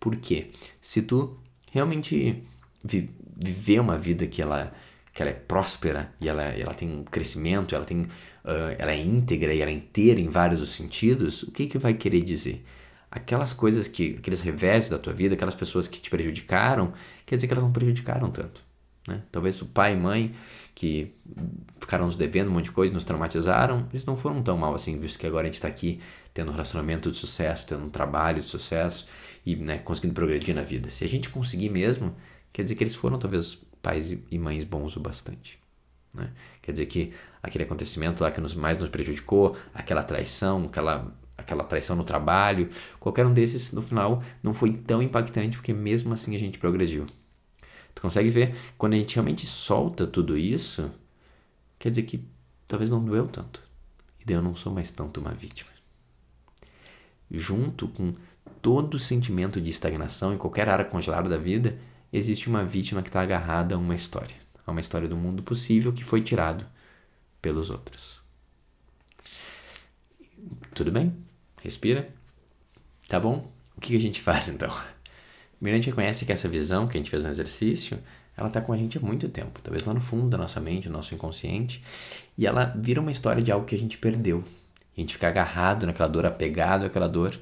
Por 0.00 0.16
quê? 0.16 0.50
Se 0.80 1.02
tu 1.02 1.38
realmente 1.70 2.42
viver 2.82 3.78
uma 3.78 3.96
vida 3.96 4.26
que 4.26 4.42
ela, 4.42 4.74
que 5.14 5.22
ela 5.22 5.30
é 5.30 5.34
próspera 5.34 6.12
e 6.20 6.28
ela, 6.28 6.42
ela 6.42 6.74
tem 6.74 6.90
um 6.92 7.04
crescimento, 7.04 7.72
ela, 7.72 7.84
tem, 7.84 8.00
uh, 8.00 8.74
ela 8.76 8.90
é 8.90 9.00
íntegra 9.00 9.54
e 9.54 9.60
ela 9.60 9.70
é 9.70 9.74
inteira 9.74 10.18
em 10.18 10.28
vários 10.28 10.60
os 10.60 10.72
sentidos, 10.72 11.44
o 11.44 11.52
que, 11.52 11.68
que 11.68 11.78
vai 11.78 11.94
querer 11.94 12.24
dizer? 12.24 12.64
Aquelas 13.14 13.52
coisas 13.52 13.86
que, 13.86 14.16
aqueles 14.18 14.40
revés 14.40 14.88
da 14.88 14.98
tua 14.98 15.12
vida, 15.12 15.34
aquelas 15.34 15.54
pessoas 15.54 15.86
que 15.86 16.00
te 16.00 16.08
prejudicaram, 16.08 16.94
quer 17.26 17.36
dizer 17.36 17.46
que 17.46 17.52
elas 17.52 17.62
não 17.62 17.70
prejudicaram 17.70 18.30
tanto. 18.30 18.64
Né? 19.06 19.22
Talvez 19.30 19.60
o 19.60 19.66
pai 19.66 19.92
e 19.92 19.96
mãe 19.96 20.34
que 20.74 21.12
ficaram 21.78 22.06
nos 22.06 22.16
devendo 22.16 22.48
um 22.48 22.54
monte 22.54 22.64
de 22.64 22.72
coisa, 22.72 22.94
nos 22.94 23.04
traumatizaram, 23.04 23.86
eles 23.90 24.06
não 24.06 24.16
foram 24.16 24.42
tão 24.42 24.56
mal 24.56 24.74
assim, 24.74 24.98
visto 24.98 25.18
que 25.18 25.26
agora 25.26 25.42
a 25.42 25.46
gente 25.46 25.56
está 25.56 25.68
aqui 25.68 26.00
tendo 26.32 26.48
um 26.48 26.52
relacionamento 26.52 27.10
de 27.10 27.18
sucesso, 27.18 27.66
tendo 27.66 27.84
um 27.84 27.90
trabalho 27.90 28.40
de 28.40 28.48
sucesso 28.48 29.06
e 29.44 29.54
né, 29.56 29.76
conseguindo 29.78 30.14
progredir 30.14 30.54
na 30.54 30.62
vida. 30.62 30.88
Se 30.88 31.04
a 31.04 31.08
gente 31.08 31.28
conseguir 31.28 31.68
mesmo, 31.68 32.16
quer 32.50 32.62
dizer 32.62 32.76
que 32.76 32.82
eles 32.82 32.94
foram 32.94 33.18
talvez 33.18 33.58
pais 33.82 34.16
e 34.30 34.38
mães 34.38 34.64
bons 34.64 34.96
o 34.96 35.00
bastante. 35.00 35.60
Né? 36.14 36.30
Quer 36.60 36.72
dizer 36.72 36.86
que 36.86 37.12
aquele 37.42 37.64
acontecimento 37.64 38.22
lá 38.22 38.30
que 38.30 38.40
nos, 38.40 38.54
mais 38.54 38.78
nos 38.78 38.88
prejudicou, 38.88 39.56
aquela 39.74 40.02
traição, 40.02 40.64
aquela, 40.64 41.12
aquela 41.42 41.64
traição 41.64 41.94
no 41.94 42.04
trabalho, 42.04 42.70
qualquer 42.98 43.26
um 43.26 43.32
desses, 43.32 43.72
no 43.72 43.82
final, 43.82 44.22
não 44.42 44.54
foi 44.54 44.72
tão 44.72 45.02
impactante 45.02 45.56
porque 45.56 45.72
mesmo 45.72 46.12
assim 46.14 46.34
a 46.34 46.38
gente 46.38 46.58
progrediu. 46.58 47.06
Tu 47.94 48.00
consegue 48.00 48.30
ver? 48.30 48.56
Quando 48.78 48.94
a 48.94 48.96
gente 48.96 49.14
realmente 49.14 49.46
solta 49.46 50.06
tudo 50.06 50.36
isso, 50.36 50.90
quer 51.78 51.90
dizer 51.90 52.04
que 52.04 52.24
talvez 52.66 52.90
não 52.90 53.04
doeu 53.04 53.26
tanto. 53.26 53.62
E 54.20 54.24
daí 54.24 54.36
eu 54.36 54.42
não 54.42 54.54
sou 54.54 54.72
mais 54.72 54.90
tanto 54.90 55.20
uma 55.20 55.32
vítima. 55.32 55.70
Junto 57.30 57.88
com 57.88 58.14
todo 58.60 58.98
sentimento 58.98 59.60
de 59.60 59.70
estagnação 59.70 60.32
em 60.32 60.38
qualquer 60.38 60.68
área 60.68 60.84
congelada 60.84 61.28
da 61.28 61.36
vida, 61.36 61.78
existe 62.12 62.48
uma 62.48 62.64
vítima 62.64 63.02
que 63.02 63.08
está 63.08 63.20
agarrada 63.20 63.74
a 63.74 63.78
uma 63.78 63.94
história. 63.94 64.36
A 64.66 64.70
uma 64.70 64.80
história 64.80 65.08
do 65.08 65.16
mundo 65.16 65.42
possível 65.42 65.92
que 65.92 66.04
foi 66.04 66.22
tirado 66.22 66.64
pelos 67.40 67.68
outros. 67.70 68.22
Tudo 70.74 70.90
bem? 70.90 71.12
Respira. 71.62 72.08
Tá 73.08 73.20
bom? 73.20 73.50
O 73.76 73.80
que 73.80 73.96
a 73.96 74.00
gente 74.00 74.20
faz 74.20 74.48
então? 74.48 74.70
Gente 75.62 75.86
reconhece 75.86 76.26
que 76.26 76.32
essa 76.32 76.48
visão 76.48 76.88
que 76.88 76.96
a 76.96 77.00
gente 77.00 77.08
fez 77.08 77.22
no 77.22 77.30
exercício, 77.30 77.96
ela 78.36 78.48
está 78.48 78.60
com 78.60 78.72
a 78.72 78.76
gente 78.76 78.98
há 78.98 79.00
muito 79.00 79.28
tempo, 79.28 79.60
talvez 79.62 79.86
lá 79.86 79.94
no 79.94 80.00
fundo 80.00 80.28
da 80.28 80.36
nossa 80.36 80.60
mente, 80.60 80.88
do 80.88 80.92
nosso 80.92 81.14
inconsciente, 81.14 81.84
e 82.36 82.48
ela 82.48 82.64
vira 82.76 83.00
uma 83.00 83.12
história 83.12 83.40
de 83.40 83.52
algo 83.52 83.64
que 83.64 83.76
a 83.76 83.78
gente 83.78 83.96
perdeu. 83.96 84.42
A 84.96 85.00
gente 85.00 85.14
fica 85.14 85.28
agarrado 85.28 85.86
naquela 85.86 86.08
dor, 86.08 86.26
apegado 86.26 86.84
àquela 86.84 87.08
dor, 87.08 87.38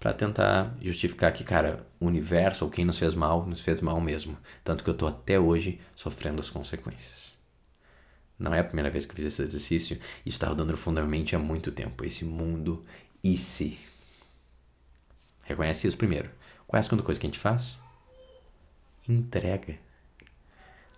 para 0.00 0.12
tentar 0.12 0.74
justificar 0.82 1.32
que, 1.32 1.44
cara, 1.44 1.86
o 2.00 2.06
universo 2.06 2.64
ou 2.64 2.70
quem 2.70 2.84
nos 2.84 2.98
fez 2.98 3.14
mal, 3.14 3.46
nos 3.46 3.60
fez 3.60 3.80
mal 3.80 4.00
mesmo. 4.00 4.36
Tanto 4.64 4.82
que 4.82 4.90
eu 4.90 4.94
tô 4.94 5.06
até 5.06 5.38
hoje 5.38 5.78
sofrendo 5.94 6.40
as 6.40 6.50
consequências. 6.50 7.34
Não 8.36 8.52
é 8.52 8.58
a 8.58 8.64
primeira 8.64 8.90
vez 8.90 9.06
que 9.06 9.14
fiz 9.14 9.26
esse 9.26 9.42
exercício, 9.42 9.96
isso 10.26 10.36
está 10.36 10.48
rodando 10.48 10.76
fundamentalmente 10.76 11.36
há 11.36 11.38
muito 11.38 11.70
tempo. 11.70 12.04
Esse 12.04 12.24
mundo 12.24 12.82
e 13.24 13.38
se. 13.38 13.78
Reconhece 15.44 15.88
isso 15.88 15.96
primeiro. 15.96 16.30
Qual 16.66 16.76
é 16.76 16.80
a 16.80 16.82
segunda 16.82 17.02
coisa 17.02 17.18
que 17.18 17.26
a 17.26 17.28
gente 17.28 17.38
faz? 17.38 17.78
Entrega. 19.08 19.78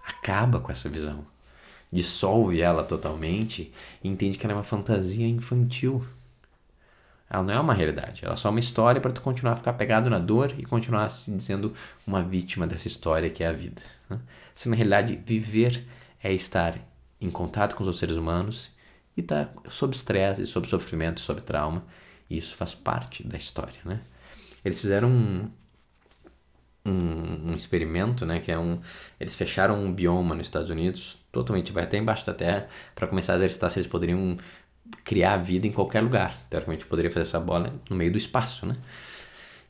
Acaba 0.04 0.60
com 0.60 0.72
essa 0.72 0.88
visão. 0.88 1.24
Dissolve 1.92 2.60
ela 2.60 2.82
totalmente 2.82 3.72
e 4.02 4.08
entende 4.08 4.36
que 4.36 4.44
ela 4.44 4.54
é 4.54 4.56
uma 4.56 4.64
fantasia 4.64 5.26
infantil. 5.26 6.04
Ela 7.30 7.42
não 7.42 7.54
é 7.54 7.60
uma 7.60 7.74
realidade, 7.74 8.24
ela 8.24 8.34
é 8.34 8.36
só 8.36 8.50
uma 8.50 8.60
história 8.60 9.00
para 9.00 9.10
tu 9.10 9.20
continuar 9.20 9.54
a 9.54 9.56
ficar 9.56 9.72
pegado 9.72 10.08
na 10.08 10.18
dor 10.18 10.54
e 10.56 10.64
continuar 10.64 11.08
se 11.08 11.28
dizendo 11.32 11.74
uma 12.06 12.22
vítima 12.22 12.68
dessa 12.68 12.86
história 12.86 13.28
que 13.28 13.42
é 13.42 13.48
a 13.48 13.52
vida. 13.52 13.82
Né? 14.08 14.20
Se 14.54 14.68
na 14.68 14.76
realidade 14.76 15.20
viver 15.26 15.84
é 16.22 16.32
estar 16.32 16.78
em 17.20 17.28
contato 17.28 17.74
com 17.74 17.82
os 17.82 17.88
outros 17.88 17.98
seres 17.98 18.16
humanos 18.16 18.70
e 19.16 19.22
estar 19.22 19.46
tá 19.46 19.70
sob 19.70 19.96
estresse, 19.96 20.46
sob 20.46 20.68
sofrimento, 20.68 21.18
sob 21.18 21.40
trauma, 21.40 21.82
isso 22.30 22.54
faz 22.56 22.74
parte 22.74 23.26
da 23.26 23.36
história, 23.36 23.78
né? 23.84 24.00
Eles 24.64 24.80
fizeram 24.80 25.08
um, 25.08 25.48
um, 26.84 27.50
um, 27.50 27.54
experimento, 27.54 28.26
né? 28.26 28.40
Que 28.40 28.50
é 28.50 28.58
um, 28.58 28.80
eles 29.18 29.36
fecharam 29.36 29.82
um 29.82 29.92
bioma 29.92 30.34
nos 30.34 30.46
Estados 30.46 30.70
Unidos, 30.70 31.18
totalmente 31.30 31.72
vai 31.72 31.84
até 31.84 31.96
embaixo 31.96 32.26
da 32.26 32.34
Terra, 32.34 32.68
para 32.94 33.06
começar 33.06 33.34
a 33.34 33.36
exercitar 33.36 33.70
se 33.70 33.78
eles 33.78 33.88
poderiam 33.88 34.36
criar 35.04 35.34
a 35.34 35.36
vida 35.36 35.66
em 35.66 35.72
qualquer 35.72 36.02
lugar. 36.02 36.36
Teoricamente 36.50 36.86
poderia 36.86 37.10
fazer 37.10 37.22
essa 37.22 37.40
bola 37.40 37.74
no 37.88 37.96
meio 37.96 38.10
do 38.10 38.18
espaço, 38.18 38.66
né? 38.66 38.76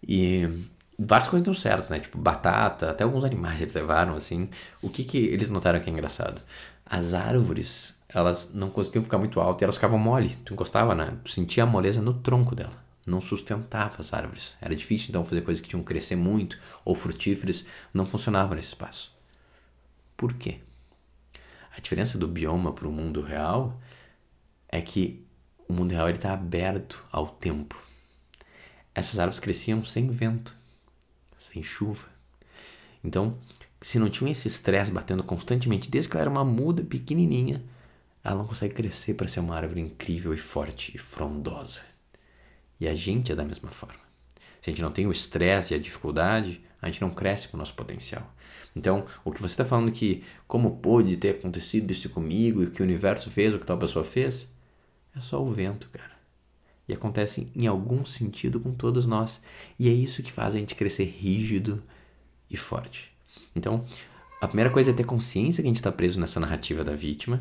E 0.07 0.49
várias 0.99 1.29
coisas 1.29 1.45
deu 1.45 1.55
certo, 1.55 1.91
né? 1.91 2.01
Tipo 2.01 2.19
batata, 2.19 2.91
até 2.91 3.05
alguns 3.05 3.25
animais 3.25 3.61
eles 3.61 3.75
levaram, 3.75 4.17
assim. 4.17 4.49
O 4.83 4.89
que 4.89 5.05
que 5.05 5.19
eles 5.19 5.51
notaram 5.51 5.81
que 5.81 5.91
é 5.91 5.93
engraçado? 5.93 6.41
As 6.85 7.15
árvores, 7.15 7.99
elas 8.17 8.55
não 8.55 8.71
conseguiam 8.71 9.05
ficar 9.05 9.19
muito 9.19 9.39
altas 9.39 9.61
e 9.61 9.65
elas 9.65 9.75
ficavam 9.75 9.99
mole. 9.99 10.35
Tu 10.37 10.55
encostava, 10.55 10.95
né? 10.95 11.19
Tu 11.23 11.31
sentia 11.31 11.65
a 11.65 11.67
moleza 11.67 12.01
no 12.01 12.15
tronco 12.15 12.55
dela. 12.55 12.73
Não 13.05 13.21
sustentava 13.21 13.97
as 13.99 14.15
árvores. 14.15 14.57
Era 14.59 14.75
difícil, 14.75 15.11
então, 15.11 15.23
fazer 15.23 15.43
coisas 15.43 15.61
que 15.61 15.69
tinham 15.69 15.83
que 15.83 15.89
crescer 15.89 16.17
muito 16.17 16.59
ou 16.83 16.95
frutíferas 16.95 17.67
não 17.93 18.07
funcionavam 18.07 18.57
nesse 18.57 18.69
espaço. 18.69 19.15
Por 20.17 20.33
quê? 20.33 20.61
A 21.77 21.79
diferença 21.79 22.17
do 22.17 22.27
bioma 22.27 22.73
para 22.73 22.89
o 22.89 22.91
mundo 22.91 23.21
real 23.21 23.79
é 24.67 24.81
que 24.81 25.23
o 25.69 25.75
mundo 25.75 25.93
real 25.93 26.09
está 26.09 26.33
aberto 26.33 27.05
ao 27.13 27.29
tempo. 27.29 27.79
Essas 28.95 29.19
árvores 29.19 29.39
cresciam 29.39 29.85
sem 29.85 30.09
vento, 30.09 30.57
sem 31.37 31.63
chuva. 31.63 32.07
Então, 33.05 33.37
se 33.79 33.99
não 33.99 34.09
tinha 34.09 34.33
esse 34.33 34.49
estresse 34.49 34.91
batendo 34.91 35.23
constantemente, 35.23 35.91
desde 35.91 36.09
que 36.09 36.17
ela 36.17 36.23
era 36.23 36.31
uma 36.31 36.47
muda 36.47 36.83
pequenininha, 36.83 37.63
ela 38.27 38.39
não 38.39 38.47
consegue 38.47 38.75
crescer 38.75 39.15
para 39.15 39.29
ser 39.29 39.39
uma 39.39 39.55
árvore 39.55 39.81
incrível 39.81 40.35
e 40.35 40.37
forte 40.37 40.93
e 40.95 40.99
frondosa. 40.99 41.83
E 42.81 42.89
a 42.89 42.93
gente 42.93 43.31
é 43.31 43.37
da 43.37 43.45
mesma 43.45 43.71
forma. 43.71 44.01
Se 44.61 44.69
a 44.69 44.73
gente 44.73 44.83
não 44.83 44.91
tem 44.91 45.07
o 45.07 45.13
estresse 45.13 45.73
e 45.73 45.77
a 45.77 45.81
dificuldade, 45.81 46.61
a 46.83 46.89
gente 46.89 47.01
não 47.01 47.11
cresce 47.11 47.47
com 47.47 47.57
o 47.57 47.61
nosso 47.61 47.75
potencial. 47.75 48.35
Então, 48.75 49.07
o 49.25 49.31
que 49.31 49.41
você 49.41 49.53
está 49.53 49.65
falando 49.65 49.93
que 49.93 50.25
como 50.49 50.79
pôde 50.79 51.17
ter 51.17 51.37
acontecido 51.37 51.93
isso 51.93 52.11
comigo 52.11 52.65
e 52.65 52.71
que 52.71 52.83
o 52.83 52.85
universo 52.85 53.31
fez 53.31 53.55
o 53.55 53.61
que 53.61 53.67
tal 53.67 53.79
pessoa 53.79 54.05
fez, 54.05 54.53
é 55.15 55.21
só 55.21 55.41
o 55.41 55.53
vento, 55.53 55.89
cara. 55.91 56.17
E 56.89 56.93
acontece 56.93 57.49
em 57.55 57.69
algum 57.69 58.05
sentido 58.05 58.59
com 58.59 58.75
todos 58.75 59.07
nós. 59.07 59.45
E 59.79 59.89
é 59.89 59.93
isso 59.93 60.21
que 60.23 60.33
faz 60.33 60.57
a 60.57 60.59
gente 60.59 60.75
crescer 60.75 61.05
rígido 61.05 61.81
e 62.51 62.57
forte. 62.57 63.13
Então, 63.55 63.85
a 64.41 64.49
primeira 64.49 64.71
coisa 64.71 64.91
é 64.91 64.95
ter 64.95 65.05
consciência 65.05 65.63
que 65.63 65.69
a 65.69 65.71
gente 65.71 65.77
está 65.77 65.93
preso 65.93 66.19
nessa 66.19 66.41
narrativa 66.41 66.83
da 66.83 66.95
vítima, 66.97 67.41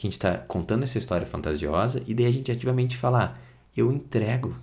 que 0.00 0.06
a 0.06 0.08
gente 0.08 0.16
está 0.16 0.38
contando 0.38 0.82
essa 0.82 0.96
história 0.96 1.26
fantasiosa, 1.26 2.02
e 2.06 2.14
daí 2.14 2.24
a 2.24 2.30
gente 2.30 2.50
ativamente 2.50 2.96
falar: 2.96 3.38
eu 3.76 3.92
entrego. 3.92 4.56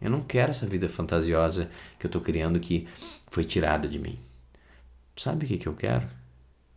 Eu 0.00 0.08
não 0.08 0.20
quero 0.20 0.52
essa 0.52 0.64
vida 0.64 0.88
fantasiosa 0.88 1.68
que 1.98 2.06
eu 2.06 2.08
estou 2.08 2.22
criando 2.22 2.60
que 2.60 2.86
foi 3.26 3.44
tirada 3.44 3.88
de 3.88 3.98
mim. 3.98 4.16
Sabe 5.16 5.44
o 5.44 5.48
que, 5.48 5.58
que 5.58 5.66
eu 5.66 5.74
quero? 5.74 6.06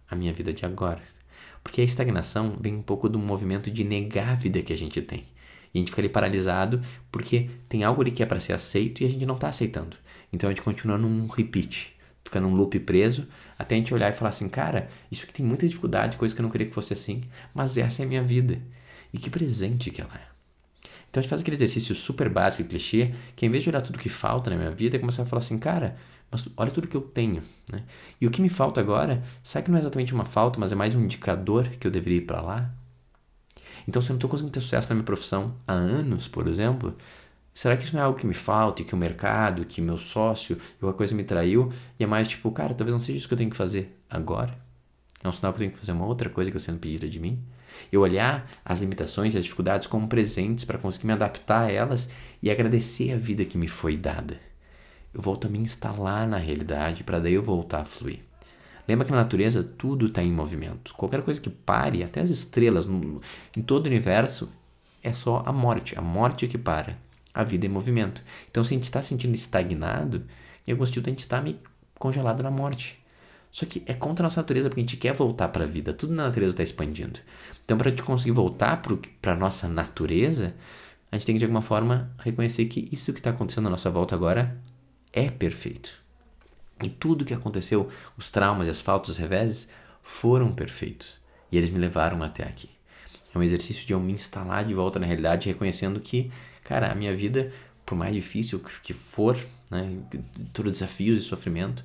A 0.10 0.16
minha 0.16 0.34
vida 0.34 0.52
de 0.52 0.66
agora. 0.66 1.04
Porque 1.64 1.82
a 1.82 1.84
estagnação 1.84 2.58
vem 2.60 2.74
um 2.74 2.82
pouco 2.82 3.08
do 3.08 3.20
movimento 3.20 3.70
de 3.70 3.84
negar 3.84 4.30
a 4.30 4.36
vida 4.36 4.64
que 4.64 4.74
a 4.74 4.78
gente 4.78 5.00
tem. 5.00 5.28
E 5.72 5.78
a 5.78 5.80
gente 5.80 5.92
fica 5.92 6.02
ali 6.02 6.10
paralisado 6.10 6.82
porque 7.12 7.52
tem 7.70 7.84
algo 7.84 8.02
ali 8.02 8.10
que 8.10 8.24
é 8.24 8.26
para 8.26 8.40
ser 8.40 8.54
aceito 8.54 9.04
e 9.04 9.06
a 9.06 9.10
gente 9.10 9.26
não 9.26 9.36
está 9.36 9.50
aceitando. 9.50 9.96
Então 10.34 10.50
a 10.50 10.52
gente 10.52 10.64
continua 10.64 10.98
num 10.98 11.28
repeat, 11.28 11.93
fica 12.34 12.42
num 12.42 12.56
loop 12.56 12.80
preso, 12.80 13.28
até 13.58 13.76
a 13.76 13.78
gente 13.78 13.94
olhar 13.94 14.10
e 14.10 14.14
falar 14.14 14.30
assim, 14.30 14.50
cara, 14.50 14.90
isso 15.12 15.24
aqui 15.24 15.34
tem 15.34 15.46
muita 15.46 15.68
dificuldade, 15.68 16.18
coisa 16.18 16.34
que 16.34 16.42
eu 16.42 16.44
não 16.44 16.50
queria 16.50 16.68
que 16.68 16.74
fosse 16.74 16.94
assim, 16.94 17.24
mas 17.54 17.78
essa 17.78 18.02
é 18.02 18.06
a 18.06 18.08
minha 18.08 18.24
vida. 18.24 18.60
E 19.14 19.20
que 19.20 19.30
presente 19.30 19.92
que 19.92 20.02
ela 20.02 20.14
é. 20.16 20.34
Então 21.10 21.20
a 21.20 21.22
gente 21.22 21.30
faz 21.30 21.42
aquele 21.42 21.56
exercício 21.56 21.94
super 21.94 22.28
básico 22.28 22.64
e 22.64 22.66
clichê, 22.66 23.14
que 23.36 23.46
em 23.46 23.50
vez 23.50 23.64
de 23.64 23.70
olhar 23.70 23.82
tudo 23.82 24.00
que 24.00 24.10
falta 24.10 24.50
na 24.50 24.56
minha 24.56 24.72
vida, 24.72 24.96
é 24.96 25.00
começar 25.00 25.22
a 25.22 25.26
falar 25.28 25.42
assim, 25.42 25.60
cara, 25.60 25.96
mas 26.32 26.48
olha 26.58 26.72
tudo 26.72 26.88
que 26.88 26.98
eu 26.98 27.02
tenho. 27.02 27.44
Né? 27.72 27.84
E 28.20 28.26
o 28.26 28.32
que 28.32 28.42
me 28.42 28.50
falta 28.50 28.82
agora, 28.82 29.22
sabe 29.44 29.66
que 29.66 29.72
não 29.72 29.78
é 29.78 29.82
exatamente 29.82 30.12
uma 30.12 30.26
falta, 30.26 30.60
mas 30.60 30.72
é 30.72 30.76
mais 30.76 30.96
um 30.96 31.04
indicador 31.04 31.70
que 31.70 31.86
eu 31.86 31.92
deveria 31.92 32.18
ir 32.18 32.26
para 32.26 32.42
lá? 32.42 32.72
Então, 33.88 34.02
se 34.02 34.10
eu 34.10 34.14
não 34.14 34.18
estou 34.18 34.30
conseguindo 34.30 34.54
ter 34.54 34.62
sucesso 34.62 34.90
na 34.90 34.96
minha 34.96 35.06
profissão 35.06 35.56
há 35.68 35.74
anos, 35.74 36.28
por 36.28 36.48
exemplo, 36.48 36.96
será 37.54 37.78
que 37.78 37.84
isso 37.84 37.96
não 37.96 38.02
é 38.02 38.06
algo 38.06 38.18
que 38.18 38.26
me 38.26 38.34
falta, 38.34 38.82
e 38.82 38.86
que 38.86 38.94
o 38.94 38.98
mercado, 38.98 39.66
que 39.66 39.82
meu 39.82 39.98
sócio, 39.98 40.58
alguma 40.76 40.94
coisa 40.94 41.16
me 41.16 41.24
traiu? 41.24 41.72
E 42.00 42.04
é 42.04 42.08
mais 42.08 42.28
tipo, 42.28 42.52
cara, 42.52 42.74
talvez 42.74 42.94
não 42.94 43.00
seja 43.00 43.20
isso 43.20 43.28
que 43.28 43.34
eu 43.34 43.38
tenho 43.38 43.50
que 43.50 43.56
fazer 43.56 43.98
agora. 44.10 44.58
É 45.24 45.28
um 45.28 45.32
sinal 45.32 45.54
que 45.54 45.58
eu 45.58 45.60
tenho 45.60 45.72
que 45.72 45.78
fazer 45.78 45.92
uma 45.92 46.06
outra 46.06 46.30
coisa 46.30 46.52
que 46.52 46.58
está 46.58 46.72
sendo 46.72 46.80
pedida 46.80 47.08
de 47.08 47.20
mim. 47.20 47.42
Eu 47.92 48.02
olhar 48.02 48.50
as 48.64 48.82
limitações 48.82 49.34
e 49.34 49.38
as 49.38 49.44
dificuldades 49.44 49.88
como 49.88 50.08
presentes 50.08 50.66
para 50.66 50.78
conseguir 50.78 51.08
me 51.08 51.14
adaptar 51.14 51.64
a 51.64 51.72
elas 51.72 52.10
e 52.42 52.52
agradecer 52.52 53.14
a 53.14 53.18
vida 53.18 53.46
que 53.46 53.58
me 53.58 53.68
foi 53.68 53.98
dada 53.98 54.38
eu 55.14 55.22
volto 55.22 55.46
a 55.46 55.50
me 55.50 55.60
instalar 55.60 56.28
na 56.28 56.38
realidade 56.38 57.04
para 57.04 57.20
daí 57.20 57.34
eu 57.34 57.44
voltar 57.44 57.82
a 57.82 57.86
fluir. 57.86 58.22
Lembra 58.88 59.06
que 59.06 59.12
na 59.12 59.20
natureza 59.20 59.64
tudo 59.64 60.08
está 60.08 60.22
em 60.24 60.32
movimento. 60.32 60.94
Qualquer 60.96 61.22
coisa 61.22 61.40
que 61.40 61.50
pare, 61.50 62.04
até 62.04 62.20
as 62.20 62.30
estrelas 62.30 62.86
no, 62.86 63.22
em 63.56 63.62
todo 63.62 63.86
o 63.86 63.90
universo, 63.90 64.50
é 65.02 65.14
só 65.14 65.44
a 65.46 65.54
morte. 65.54 65.98
A 65.98 66.02
morte 66.02 66.46
é 66.46 66.48
que 66.48 66.58
para. 66.58 66.98
A 67.34 67.44
vida 67.44 67.66
é 67.66 67.70
movimento. 67.70 68.22
Então, 68.50 68.64
se 68.64 68.74
a 68.74 68.78
gente 68.78 68.84
está 68.84 69.02
sentindo 69.02 69.34
estagnado, 69.34 70.26
em 70.68 70.72
algum 70.72 70.86
sentido 70.86 71.08
a 71.08 71.10
gente 71.10 71.20
está 71.20 71.42
meio 71.42 71.58
congelado 71.98 72.44
na 72.44 72.52
morte. 72.52 73.02
Só 73.52 73.66
que 73.66 73.84
é 73.86 73.94
contra 73.94 74.24
a 74.24 74.26
nossa 74.28 74.42
natureza, 74.42 74.70
porque 74.70 74.82
a 74.82 74.84
gente 74.84 74.98
quer 74.98 75.14
voltar 75.14 75.48
para 75.50 75.64
a 75.64 75.68
vida. 75.68 75.94
Tudo 75.94 76.14
na 76.14 76.24
natureza 76.24 76.54
está 76.54 76.64
expandindo. 76.64 77.20
Então, 77.64 77.78
para 77.78 77.88
a 77.88 77.92
gente 77.92 78.04
conseguir 78.04 78.32
voltar 78.32 78.82
para 79.22 79.34
a 79.34 79.36
nossa 79.36 79.68
natureza, 79.68 80.56
a 81.12 81.16
gente 81.16 81.26
tem 81.26 81.36
que, 81.36 81.40
de 81.40 81.46
alguma 81.46 81.62
forma, 81.62 82.12
reconhecer 82.18 82.66
que 82.66 82.90
isso 82.92 83.14
que 83.14 83.20
está 83.20 83.30
acontecendo 83.30 83.68
à 83.68 83.70
nossa 83.70 83.90
volta 83.90 84.16
agora 84.16 84.58
é 85.12 85.30
perfeito. 85.30 85.94
E 86.84 86.90
tudo 86.90 87.24
que 87.24 87.34
aconteceu, 87.34 87.88
os 88.18 88.32
traumas 88.32 88.68
as 88.68 88.82
faltas, 88.82 89.12
os 89.12 89.18
reveses, 89.18 89.70
foram 90.02 90.52
perfeitos. 90.52 91.18
E 91.52 91.58
eles 91.58 91.70
me 91.70 91.78
levaram 91.78 92.24
até 92.24 92.44
aqui. 92.44 92.70
É 93.34 93.38
um 93.38 93.44
exercício 93.44 93.86
de 93.86 93.94
eu 93.94 94.00
me 94.00 94.12
instalar 94.14 94.66
de 94.66 94.74
volta 94.74 95.00
na 95.00 95.06
realidade, 95.06 95.48
reconhecendo 95.48 96.00
que, 96.00 96.32
cara, 96.64 96.92
a 96.92 96.96
minha 96.96 97.16
vida, 97.16 97.52
por 97.86 97.96
mais 97.96 98.14
difícil 98.14 98.60
que 98.60 98.94
for, 98.94 99.38
né, 99.70 100.00
todos 100.54 100.72
desafios 100.74 101.20
e 101.20 101.22
sofrimento, 101.22 101.84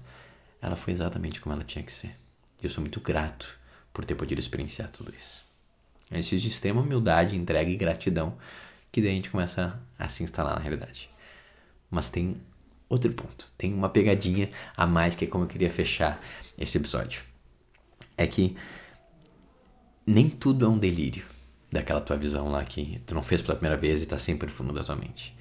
ela 0.60 0.76
foi 0.76 0.92
exatamente 0.92 1.40
como 1.40 1.54
ela 1.54 1.64
tinha 1.64 1.82
que 1.82 1.92
ser. 1.92 2.16
Eu 2.62 2.70
sou 2.70 2.80
muito 2.80 3.00
grato 3.00 3.58
por 3.92 4.04
ter 4.04 4.14
podido 4.14 4.38
experienciar 4.38 4.90
tudo 4.90 5.12
isso. 5.14 5.44
É 6.10 6.14
exercício 6.14 6.40
de 6.40 6.48
extrema 6.48 6.80
humildade, 6.80 7.36
entrega 7.36 7.70
e 7.70 7.76
gratidão 7.76 8.36
que 8.90 9.00
daí 9.00 9.10
a 9.10 9.14
gente 9.14 9.30
começa 9.30 9.78
a 9.98 10.08
se 10.08 10.22
instalar 10.22 10.54
na 10.54 10.60
realidade. 10.60 11.10
Mas 11.90 12.08
tem 12.08 12.40
outro 12.88 13.12
ponto, 13.12 13.50
tem 13.56 13.74
uma 13.74 13.88
pegadinha 13.88 14.48
a 14.76 14.86
mais 14.86 15.14
que 15.14 15.24
é 15.24 15.28
como 15.28 15.44
eu 15.44 15.48
queria 15.48 15.70
fechar 15.70 16.20
esse 16.56 16.78
episódio. 16.78 17.22
É 18.16 18.26
que 18.26 18.56
nem 20.06 20.28
tudo 20.28 20.64
é 20.64 20.68
um 20.68 20.78
delírio 20.78 21.24
daquela 21.70 22.00
tua 22.00 22.16
visão 22.16 22.48
lá 22.50 22.64
que 22.64 23.00
tu 23.06 23.14
não 23.14 23.22
fez 23.22 23.42
pela 23.42 23.56
primeira 23.56 23.76
vez 23.76 24.00
e 24.00 24.04
está 24.04 24.18
sempre 24.18 24.46
no 24.46 24.52
fundo 24.52 24.72
da 24.72 24.82
tua 24.82 24.96
mente. 24.96 25.36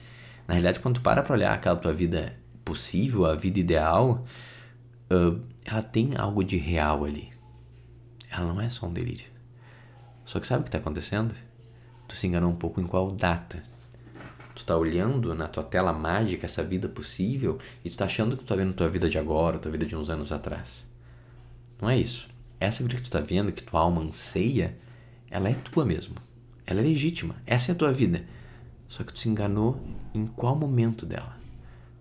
Na 0.47 0.53
realidade, 0.53 0.79
quando 0.79 0.95
tu 0.95 1.01
para 1.01 1.23
pra 1.23 1.33
olhar 1.33 1.53
aquela 1.53 1.75
tua 1.75 1.93
vida 1.93 2.37
possível, 2.63 3.25
a 3.25 3.35
vida 3.35 3.59
ideal, 3.59 4.25
uh, 5.11 5.41
ela 5.65 5.81
tem 5.81 6.11
algo 6.17 6.43
de 6.43 6.57
real 6.57 7.05
ali. 7.05 7.29
Ela 8.29 8.53
não 8.53 8.61
é 8.61 8.69
só 8.69 8.87
um 8.87 8.93
delírio. 8.93 9.27
Só 10.25 10.39
que 10.39 10.47
sabe 10.47 10.61
o 10.61 10.63
que 10.63 10.69
está 10.69 10.77
acontecendo? 10.77 11.33
Tu 12.07 12.15
se 12.15 12.27
enganou 12.27 12.51
um 12.51 12.55
pouco 12.55 12.81
em 12.81 12.85
qual 12.85 13.11
data. 13.11 13.61
Tu 14.55 14.65
tá 14.65 14.75
olhando 14.75 15.35
na 15.35 15.47
tua 15.47 15.63
tela 15.63 15.93
mágica 15.93 16.45
essa 16.45 16.63
vida 16.63 16.89
possível 16.89 17.59
e 17.85 17.89
tu 17.89 17.97
tá 17.97 18.05
achando 18.05 18.35
que 18.35 18.43
tu 18.43 18.47
tá 18.47 18.55
vendo 18.55 18.73
tua 18.73 18.89
vida 18.89 19.09
de 19.09 19.17
agora, 19.17 19.59
tua 19.59 19.71
vida 19.71 19.85
de 19.85 19.95
uns 19.95 20.09
anos 20.09 20.31
atrás. 20.31 20.89
Não 21.81 21.89
é 21.89 21.97
isso. 21.97 22.27
Essa 22.59 22.81
vida 22.83 22.95
que 22.95 23.03
tu 23.03 23.11
tá 23.11 23.19
vendo, 23.19 23.51
que 23.51 23.61
tua 23.61 23.81
alma 23.81 24.01
anseia, 24.01 24.77
ela 25.29 25.49
é 25.49 25.53
tua 25.53 25.85
mesmo. 25.85 26.15
Ela 26.65 26.81
é 26.81 26.83
legítima. 26.83 27.35
Essa 27.45 27.71
é 27.71 27.73
a 27.73 27.77
tua 27.77 27.91
vida. 27.91 28.25
Só 28.87 29.03
que 29.03 29.13
tu 29.13 29.19
se 29.19 29.29
enganou 29.29 29.81
em 30.13 30.25
qual 30.25 30.55
momento 30.55 31.05
dela. 31.05 31.37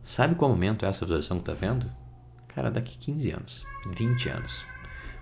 Sabe 0.02 0.34
qual 0.34 0.50
momento 0.50 0.84
é 0.84 0.88
essa 0.88 1.04
visualização 1.04 1.38
que 1.38 1.44
tá 1.44 1.52
vendo? 1.52 1.90
Cara, 2.48 2.70
daqui 2.70 2.96
15 2.96 3.30
anos, 3.32 3.66
20 3.96 4.28
anos, 4.28 4.64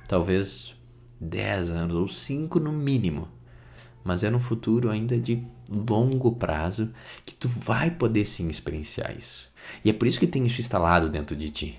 talvez 0.07 0.77
10 1.21 1.71
anos 1.71 1.95
ou 1.97 2.07
5 2.07 2.61
no 2.61 2.71
mínimo. 2.71 3.29
Mas 4.05 4.23
é 4.23 4.31
no 4.31 4.39
futuro 4.39 4.91
ainda 4.91 5.19
de 5.19 5.43
longo 5.69 6.33
prazo 6.33 6.91
que 7.25 7.35
tu 7.35 7.49
vai 7.49 7.91
poder 7.91 8.27
sim 8.27 8.49
experienciar 8.49 9.17
isso. 9.17 9.51
E 9.83 9.89
é 9.89 9.93
por 9.93 10.07
isso 10.07 10.21
que 10.21 10.27
tem 10.27 10.45
isso 10.45 10.61
instalado 10.61 11.09
dentro 11.09 11.35
de 11.35 11.49
ti. 11.49 11.79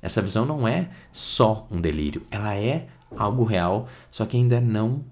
Essa 0.00 0.22
visão 0.22 0.46
não 0.46 0.66
é 0.66 0.90
só 1.12 1.66
um 1.70 1.80
delírio, 1.80 2.26
ela 2.30 2.54
é 2.54 2.88
algo 3.16 3.44
real, 3.44 3.88
só 4.10 4.24
que 4.24 4.36
ainda 4.36 4.60
não 4.60 5.04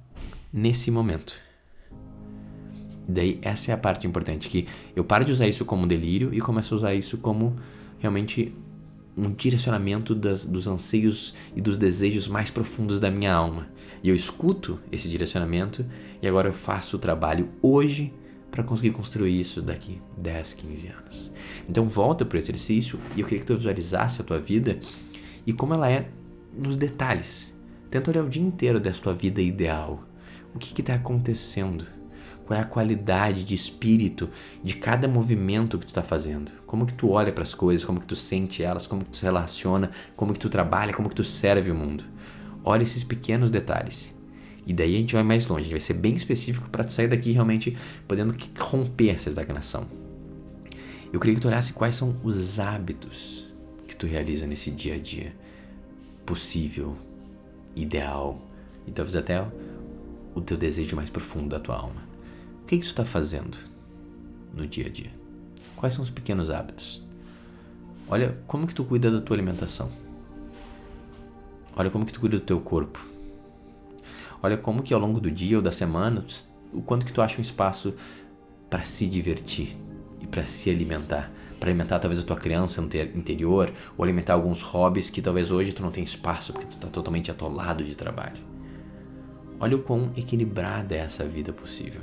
nesse 0.52 0.90
momento. 0.90 1.34
Daí 3.08 3.38
essa 3.42 3.70
é 3.70 3.74
a 3.74 3.78
parte 3.78 4.06
importante 4.06 4.48
que 4.48 4.66
eu 4.94 5.04
paro 5.04 5.24
de 5.24 5.32
usar 5.32 5.46
isso 5.46 5.64
como 5.64 5.86
delírio 5.86 6.34
e 6.34 6.40
começo 6.40 6.74
a 6.74 6.76
usar 6.76 6.94
isso 6.94 7.18
como 7.18 7.56
realmente 7.98 8.52
um 9.16 9.30
direcionamento 9.32 10.14
das, 10.14 10.44
dos 10.44 10.66
anseios 10.66 11.34
e 11.54 11.60
dos 11.60 11.78
desejos 11.78 12.28
mais 12.28 12.50
profundos 12.50 13.00
da 13.00 13.10
minha 13.10 13.32
alma. 13.32 13.68
E 14.02 14.08
eu 14.08 14.14
escuto 14.14 14.78
esse 14.92 15.08
direcionamento 15.08 15.86
e 16.20 16.28
agora 16.28 16.48
eu 16.48 16.52
faço 16.52 16.96
o 16.96 16.98
trabalho 16.98 17.48
hoje 17.62 18.12
para 18.50 18.62
conseguir 18.62 18.90
construir 18.90 19.38
isso 19.38 19.62
daqui 19.62 20.00
10, 20.18 20.54
15 20.54 20.88
anos. 20.88 21.32
Então 21.68 21.88
volta 21.88 22.24
para 22.24 22.36
o 22.36 22.38
exercício 22.38 22.98
e 23.16 23.20
eu 23.20 23.26
queria 23.26 23.40
que 23.40 23.46
tu 23.46 23.56
visualizasse 23.56 24.20
a 24.20 24.24
tua 24.24 24.38
vida 24.38 24.78
e 25.46 25.52
como 25.52 25.74
ela 25.74 25.90
é 25.90 26.08
nos 26.56 26.76
detalhes. 26.76 27.56
Tenta 27.90 28.10
olhar 28.10 28.24
o 28.24 28.28
dia 28.28 28.42
inteiro 28.42 28.80
dessa 28.80 29.00
tua 29.00 29.14
vida 29.14 29.40
ideal. 29.40 30.05
O 30.56 30.58
que 30.58 30.80
está 30.80 30.94
acontecendo? 30.94 31.84
Qual 32.46 32.58
é 32.58 32.62
a 32.62 32.64
qualidade 32.64 33.44
de 33.44 33.54
espírito 33.54 34.30
de 34.64 34.74
cada 34.74 35.06
movimento 35.06 35.78
que 35.78 35.84
tu 35.84 35.90
está 35.90 36.02
fazendo? 36.02 36.50
Como 36.64 36.86
que 36.86 36.94
tu 36.94 37.10
olha 37.10 37.30
para 37.30 37.42
as 37.42 37.54
coisas, 37.54 37.84
como 37.84 38.00
que 38.00 38.06
tu 38.06 38.16
sente 38.16 38.62
elas, 38.62 38.86
como 38.86 39.04
que 39.04 39.10
tu 39.10 39.18
se 39.18 39.24
relaciona, 39.24 39.90
como 40.16 40.32
que 40.32 40.38
tu 40.38 40.48
trabalha, 40.48 40.94
como 40.94 41.10
que 41.10 41.14
tu 41.14 41.22
serve 41.22 41.70
o 41.70 41.74
mundo. 41.74 42.04
Olha 42.64 42.82
esses 42.82 43.04
pequenos 43.04 43.50
detalhes. 43.50 44.16
E 44.66 44.72
daí 44.72 44.94
a 44.94 44.98
gente 44.98 45.12
vai 45.12 45.22
mais 45.22 45.46
longe, 45.46 45.60
a 45.60 45.64
gente 45.64 45.72
vai 45.72 45.80
ser 45.80 45.92
bem 45.92 46.14
específico 46.14 46.70
para 46.70 46.88
sair 46.88 47.08
daqui 47.08 47.32
realmente 47.32 47.76
podendo 48.08 48.34
romper 48.58 49.10
essa 49.10 49.28
estagnação. 49.28 49.86
Eu 51.12 51.20
queria 51.20 51.34
que 51.34 51.42
tu 51.42 51.48
olhasse 51.48 51.74
quais 51.74 51.96
são 51.96 52.16
os 52.24 52.58
hábitos 52.58 53.44
que 53.86 53.94
tu 53.94 54.06
realiza 54.06 54.46
nesse 54.46 54.70
dia 54.70 54.94
a 54.94 54.98
dia 54.98 55.36
possível, 56.24 56.96
ideal 57.76 58.40
e 58.86 58.90
talvez 58.90 59.16
até 59.16 59.44
o 60.36 60.40
teu 60.42 60.56
desejo 60.56 60.94
mais 60.94 61.08
profundo 61.08 61.48
da 61.48 61.58
tua 61.58 61.76
alma. 61.76 62.02
O 62.62 62.66
que, 62.66 62.76
que 62.76 62.84
tu 62.84 62.88
está 62.88 63.06
fazendo 63.06 63.56
no 64.54 64.66
dia 64.66 64.86
a 64.86 64.90
dia? 64.90 65.10
Quais 65.74 65.94
são 65.94 66.02
os 66.02 66.10
pequenos 66.10 66.50
hábitos? 66.50 67.02
Olha 68.06 68.38
como 68.46 68.66
que 68.66 68.74
tu 68.74 68.84
cuida 68.84 69.10
da 69.10 69.20
tua 69.20 69.34
alimentação. 69.34 69.90
Olha 71.74 71.90
como 71.90 72.04
que 72.04 72.12
tu 72.12 72.20
cuida 72.20 72.38
do 72.38 72.44
teu 72.44 72.60
corpo. 72.60 73.04
Olha 74.42 74.58
como 74.58 74.82
que 74.82 74.92
ao 74.92 75.00
longo 75.00 75.20
do 75.20 75.30
dia 75.30 75.56
ou 75.56 75.62
da 75.62 75.72
semana, 75.72 76.24
o 76.70 76.82
quanto 76.82 77.06
que 77.06 77.12
tu 77.12 77.22
acha 77.22 77.38
um 77.38 77.42
espaço 77.42 77.94
para 78.68 78.84
se 78.84 79.06
divertir 79.06 79.74
e 80.20 80.26
para 80.26 80.44
se 80.44 80.68
alimentar, 80.68 81.32
para 81.58 81.70
alimentar 81.70 81.98
talvez 81.98 82.22
a 82.22 82.26
tua 82.26 82.36
criança 82.36 82.82
interior 83.14 83.72
ou 83.96 84.04
alimentar 84.04 84.34
alguns 84.34 84.60
hobbies 84.60 85.08
que 85.08 85.22
talvez 85.22 85.50
hoje 85.50 85.72
tu 85.72 85.82
não 85.82 85.90
tenha 85.90 86.04
espaço 86.04 86.52
porque 86.52 86.68
tu 86.68 86.76
está 86.76 86.88
totalmente 86.88 87.30
atolado 87.30 87.82
de 87.82 87.94
trabalho. 87.94 88.55
Olha 89.58 89.76
o 89.76 89.82
quão 89.82 90.12
equilibrada 90.16 90.94
é 90.94 90.98
essa 90.98 91.26
vida 91.26 91.52
possível. 91.52 92.02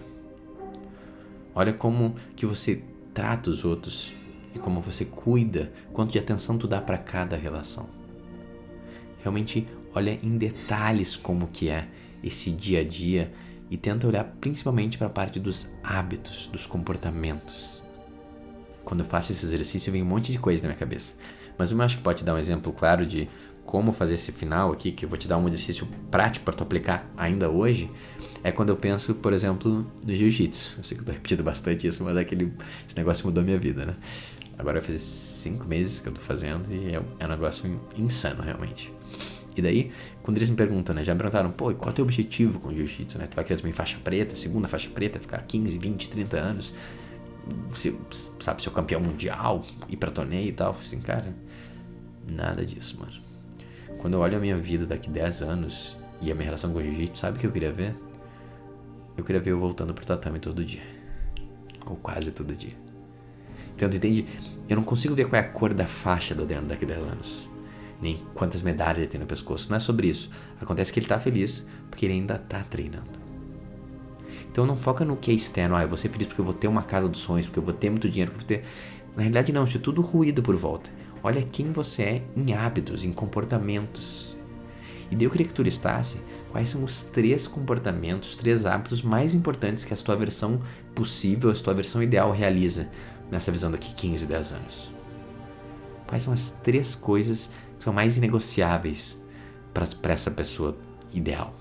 Olha 1.53 1.71
como 1.71 2.15
que 2.35 2.45
você 2.45 2.83
trata 3.13 3.49
os 3.49 3.63
outros 3.63 4.13
e 4.55 4.59
como 4.59 4.81
você 4.81 5.05
cuida, 5.05 5.71
quanto 5.91 6.11
de 6.11 6.19
atenção 6.19 6.57
tu 6.57 6.67
dá 6.67 6.81
para 6.81 6.97
cada 6.97 7.37
relação. 7.37 7.87
Realmente 9.21 9.65
olha 9.93 10.17
em 10.23 10.29
detalhes 10.29 11.15
como 11.15 11.47
que 11.47 11.69
é 11.69 11.87
esse 12.23 12.51
dia 12.51 12.81
a 12.81 12.83
dia 12.83 13.31
e 13.69 13.77
tenta 13.77 14.07
olhar 14.07 14.23
principalmente 14.41 14.97
para 14.97 15.07
a 15.07 15.09
parte 15.09 15.39
dos 15.39 15.71
hábitos, 15.83 16.47
dos 16.47 16.65
comportamentos. 16.65 17.81
Quando 18.83 19.01
eu 19.01 19.05
faço 19.05 19.31
esse 19.31 19.45
exercício 19.45 19.91
vem 19.91 20.01
um 20.01 20.05
monte 20.05 20.31
de 20.31 20.39
coisa 20.39 20.63
na 20.63 20.69
minha 20.69 20.77
cabeça. 20.77 21.13
Mas 21.57 21.71
eu 21.71 21.81
acho 21.81 21.97
que 21.97 22.03
pode 22.03 22.23
dar 22.23 22.33
um 22.33 22.37
exemplo 22.37 22.73
claro 22.73 23.05
de 23.05 23.29
como 23.65 23.91
fazer 23.91 24.15
esse 24.15 24.31
final 24.31 24.71
aqui, 24.71 24.91
que 24.91 25.05
eu 25.05 25.09
vou 25.09 25.17
te 25.17 25.27
dar 25.27 25.37
um 25.37 25.47
exercício 25.47 25.87
prático 26.11 26.45
para 26.45 26.53
tu 26.53 26.63
aplicar 26.63 27.09
ainda 27.17 27.49
hoje, 27.49 27.89
é 28.43 28.51
quando 28.51 28.69
eu 28.69 28.75
penso, 28.75 29.15
por 29.15 29.33
exemplo, 29.33 29.85
no 30.05 30.15
jiu-jitsu. 30.15 30.75
Eu 30.77 30.83
sei 30.83 30.97
que 30.97 31.01
eu 31.01 31.05
tô 31.05 31.11
repetindo 31.13 31.43
bastante 31.43 31.87
isso, 31.87 32.03
mas 32.03 32.17
é 32.17 32.21
aquele, 32.21 32.53
esse 32.87 32.95
negócio 32.97 33.25
mudou 33.25 33.43
minha 33.43 33.57
vida, 33.57 33.85
né? 33.85 33.95
Agora 34.57 34.79
vai 34.79 34.85
fazer 34.85 34.99
cinco 34.99 35.65
meses 35.65 35.99
que 35.99 36.09
eu 36.09 36.13
tô 36.13 36.21
fazendo 36.21 36.71
e 36.71 36.93
é, 36.93 37.01
é 37.19 37.25
um 37.25 37.29
negócio 37.29 37.79
insano, 37.97 38.43
realmente. 38.43 38.93
E 39.55 39.61
daí, 39.61 39.91
quando 40.21 40.37
eles 40.37 40.49
me 40.49 40.55
perguntam, 40.55 40.95
né? 40.95 41.03
Já 41.03 41.13
me 41.13 41.19
perguntaram, 41.19 41.51
pô, 41.51 41.73
qual 41.73 41.89
é 41.89 41.91
o 41.91 41.93
teu 41.93 42.03
objetivo 42.03 42.59
com 42.59 42.69
o 42.69 42.75
jiu-jitsu, 42.75 43.17
né? 43.17 43.27
Tu 43.27 43.35
vai 43.35 43.45
querer 43.45 43.57
também 43.59 43.73
faixa 43.73 43.97
preta, 44.03 44.35
segunda 44.35 44.67
faixa 44.67 44.89
preta, 44.89 45.19
ficar 45.19 45.41
15, 45.41 45.77
20, 45.77 46.09
30 46.09 46.37
anos, 46.37 46.73
se, 47.73 47.97
sabe, 48.39 48.61
ser 48.61 48.69
o 48.69 48.71
campeão 48.71 48.99
mundial, 48.99 49.63
ir 49.87 49.97
pra 49.97 50.11
torneio 50.11 50.49
e 50.49 50.53
tal. 50.53 50.71
Assim, 50.71 50.99
cara, 50.99 51.33
nada 52.29 52.65
disso, 52.65 52.99
mano. 52.99 53.22
Quando 54.03 54.15
eu 54.15 54.19
olho 54.19 54.35
a 54.35 54.39
minha 54.41 54.57
vida 54.57 54.85
daqui 54.85 55.09
10 55.09 55.43
anos 55.43 55.97
e 56.21 56.29
a 56.29 56.35
minha 56.35 56.43
relação 56.43 56.73
com 56.73 56.79
o 56.79 56.83
jiu-jitsu, 56.83 57.21
sabe 57.21 57.37
o 57.37 57.39
que 57.39 57.47
eu 57.47 57.51
queria 57.53 57.71
ver? 57.71 57.95
Eu 59.15 59.23
queria 59.23 59.39
ver 59.39 59.51
eu 59.51 59.59
voltando 59.61 59.93
pro 59.93 60.05
tatame 60.05 60.39
todo 60.39 60.65
dia. 60.65 60.81
Ou 61.85 61.95
quase 61.95 62.29
todo 62.31 62.53
dia. 62.53 62.73
Então, 63.73 63.89
tu 63.89 63.95
entende? 63.95 64.27
Eu 64.67 64.75
não 64.75 64.83
consigo 64.83 65.15
ver 65.15 65.29
qual 65.29 65.41
é 65.41 65.45
a 65.45 65.47
cor 65.47 65.73
da 65.73 65.87
faixa 65.87 66.35
do 66.35 66.43
Adriano 66.43 66.67
daqui 66.67 66.83
a 66.83 66.87
10 66.89 67.05
anos. 67.05 67.49
Nem 68.01 68.17
quantas 68.33 68.61
medalhas 68.61 68.97
ele 68.97 69.07
tem 69.07 69.21
no 69.21 69.25
pescoço. 69.25 69.69
Não 69.69 69.77
é 69.77 69.79
sobre 69.79 70.07
isso. 70.07 70.29
Acontece 70.59 70.91
que 70.91 70.99
ele 70.99 71.07
tá 71.07 71.17
feliz 71.17 71.65
porque 71.89 72.05
ele 72.05 72.15
ainda 72.15 72.37
tá 72.37 72.61
treinando. 72.61 73.23
Então 74.51 74.65
não 74.65 74.75
foca 74.75 75.05
no 75.05 75.15
que 75.15 75.31
é 75.31 75.33
externo. 75.33 75.77
Ah, 75.77 75.83
eu 75.83 75.87
vou 75.87 75.95
ser 75.95 76.09
feliz 76.09 76.27
porque 76.27 76.41
eu 76.41 76.45
vou 76.45 76.53
ter 76.53 76.67
uma 76.67 76.83
casa 76.83 77.07
dos 77.07 77.21
sonhos, 77.21 77.47
porque 77.47 77.59
eu 77.59 77.63
vou 77.63 77.73
ter 77.73 77.89
muito 77.89 78.09
dinheiro, 78.09 78.33
porque 78.33 78.53
eu 78.53 78.57
vou 78.57 78.65
ter. 78.65 78.69
Na 79.15 79.21
realidade, 79.21 79.53
não, 79.53 79.63
isso 79.63 79.77
é 79.77 79.79
tudo 79.79 80.01
ruído 80.01 80.43
por 80.43 80.57
volta. 80.57 80.91
Olha 81.23 81.41
quem 81.41 81.71
você 81.71 82.03
é 82.03 82.23
em 82.35 82.53
hábitos, 82.53 83.05
em 83.05 83.13
comportamentos. 83.13 84.35
E 85.09 85.15
daí 85.15 85.25
eu 85.25 85.31
queria 85.31 85.47
que 85.47 85.53
tu 85.53 85.63
listasse 85.63 86.21
quais 86.51 86.69
são 86.69 86.83
os 86.83 87.03
três 87.03 87.47
comportamentos, 87.47 88.35
três 88.35 88.65
hábitos 88.65 89.01
mais 89.01 89.33
importantes 89.33 89.85
que 89.85 89.93
a 89.93 89.97
tua 89.97 90.17
versão 90.17 90.61
possível, 90.93 91.49
a 91.49 91.53
tua 91.53 91.73
versão 91.73 92.03
ideal 92.03 92.31
realiza 92.31 92.89
nessa 93.31 93.51
visão 93.51 93.71
daqui 93.71 93.93
15, 93.93 94.25
10 94.25 94.51
anos. 94.51 94.93
Quais 96.07 96.23
são 96.23 96.33
as 96.33 96.51
três 96.61 96.93
coisas 96.93 97.51
que 97.77 97.83
são 97.83 97.93
mais 97.93 98.17
inegociáveis 98.17 99.23
para 99.73 100.13
essa 100.13 100.29
pessoa 100.29 100.77
ideal? 101.13 101.55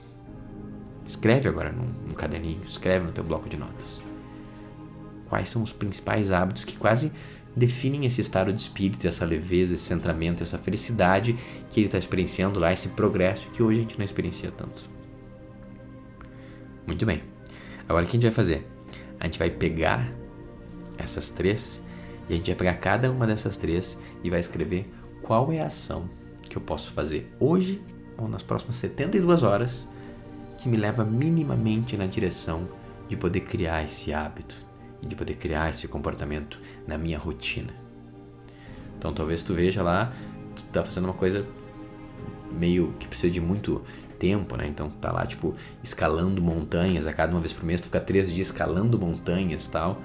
Escreve 1.07 1.48
agora 1.48 1.70
num, 1.70 1.88
num 2.09 2.14
caderninho, 2.14 2.62
escreve 2.64 3.07
no 3.07 3.12
teu 3.12 3.22
bloco 3.22 3.48
de 3.48 3.57
notas. 3.57 4.03
Quais 5.29 5.48
são 5.48 5.62
os 5.62 5.72
principais 5.72 6.31
hábitos 6.31 6.64
que 6.64 6.77
quase 6.77 7.12
definem 7.54 8.06
esse 8.06 8.20
estado 8.20 8.52
de 8.52 8.62
espírito, 8.62 9.06
essa 9.06 9.24
leveza, 9.24 9.74
esse 9.74 9.84
centramento, 9.84 10.42
essa 10.42 10.58
felicidade 10.58 11.36
que 11.70 11.80
ele 11.80 11.86
está 11.86 11.98
experienciando 11.98 12.58
lá, 12.58 12.72
esse 12.72 12.90
progresso 12.90 13.48
que 13.50 13.62
hoje 13.62 13.80
a 13.80 13.82
gente 13.82 13.98
não 13.98 14.04
experiencia 14.04 14.50
tanto. 14.50 14.84
Muito 16.86 17.04
bem. 17.04 17.22
Agora 17.88 18.04
o 18.04 18.08
que 18.08 18.16
a 18.16 18.20
gente 18.20 18.28
vai 18.28 18.32
fazer? 18.32 18.66
A 19.20 19.24
gente 19.24 19.38
vai 19.38 19.50
pegar 19.50 20.12
essas 20.96 21.30
três 21.30 21.82
e 22.28 22.32
a 22.32 22.36
gente 22.36 22.46
vai 22.46 22.56
pegar 22.56 22.74
cada 22.74 23.10
uma 23.10 23.26
dessas 23.26 23.56
três 23.56 23.98
e 24.24 24.30
vai 24.30 24.40
escrever 24.40 24.90
qual 25.22 25.52
é 25.52 25.60
a 25.60 25.66
ação 25.66 26.08
que 26.48 26.56
eu 26.56 26.62
posso 26.62 26.92
fazer 26.92 27.32
hoje 27.38 27.82
ou 28.16 28.28
nas 28.28 28.42
próximas 28.42 28.76
72 28.76 29.42
horas 29.42 29.88
que 30.58 30.68
me 30.68 30.76
leva 30.76 31.04
minimamente 31.04 31.96
na 31.96 32.06
direção 32.06 32.68
de 33.08 33.16
poder 33.16 33.40
criar 33.40 33.84
esse 33.84 34.12
hábito 34.12 34.71
e 35.02 35.06
de 35.06 35.16
poder 35.16 35.34
criar 35.34 35.70
esse 35.70 35.88
comportamento 35.88 36.58
na 36.86 36.96
minha 36.96 37.18
rotina. 37.18 37.74
Então 38.96 39.12
talvez 39.12 39.42
tu 39.42 39.52
veja 39.52 39.82
lá, 39.82 40.12
tu 40.54 40.62
tá 40.64 40.84
fazendo 40.84 41.04
uma 41.04 41.14
coisa 41.14 41.44
meio 42.52 42.94
que 42.98 43.08
precisa 43.08 43.32
de 43.32 43.40
muito 43.40 43.82
tempo, 44.18 44.56
né? 44.56 44.66
Então 44.66 44.88
tá 44.88 45.10
lá, 45.10 45.26
tipo, 45.26 45.54
escalando 45.82 46.40
montanhas 46.40 47.06
a 47.06 47.12
cada 47.12 47.32
uma 47.32 47.40
vez 47.40 47.52
por 47.52 47.64
mês, 47.64 47.80
tu 47.80 47.84
fica 47.84 48.00
três 48.00 48.32
dias 48.32 48.48
escalando 48.48 48.98
montanhas 48.98 49.66
tal, 49.66 50.00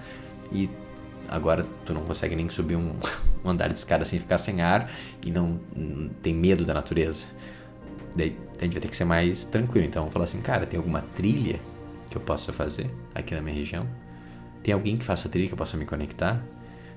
e 0.52 0.70
agora 1.28 1.66
tu 1.86 1.94
não 1.94 2.04
consegue 2.04 2.36
nem 2.36 2.50
subir 2.50 2.76
um, 2.76 2.96
um 3.46 3.50
andar 3.50 3.68
de 3.68 3.76
escada 3.76 4.06
sem 4.06 4.20
ficar 4.20 4.38
sem 4.38 4.62
ar 4.62 4.90
e 5.26 5.30
não, 5.30 5.60
não 5.76 6.10
tem 6.22 6.34
medo 6.34 6.66
da 6.66 6.74
natureza. 6.74 7.28
Daí 8.16 8.36
a 8.60 8.64
gente 8.64 8.74
vai 8.74 8.82
ter 8.82 8.88
que 8.88 8.96
ser 8.96 9.06
mais 9.06 9.44
tranquilo. 9.44 9.86
Então 9.86 10.02
vamos 10.02 10.14
falar 10.14 10.24
assim, 10.24 10.42
cara, 10.42 10.66
tem 10.66 10.78
alguma 10.78 11.02
trilha 11.14 11.60
que 12.10 12.18
eu 12.18 12.22
possa 12.22 12.52
fazer 12.52 12.90
aqui 13.14 13.36
na 13.36 13.42
minha 13.42 13.56
região? 13.56 13.88
Tem 14.64 14.74
alguém 14.74 14.98
que 14.98 15.06
faça 15.06 15.30
trilha 15.30 15.48
que 15.48 15.54
eu 15.54 15.58
possa 15.58 15.78
me 15.78 15.86
conectar? 15.86 16.44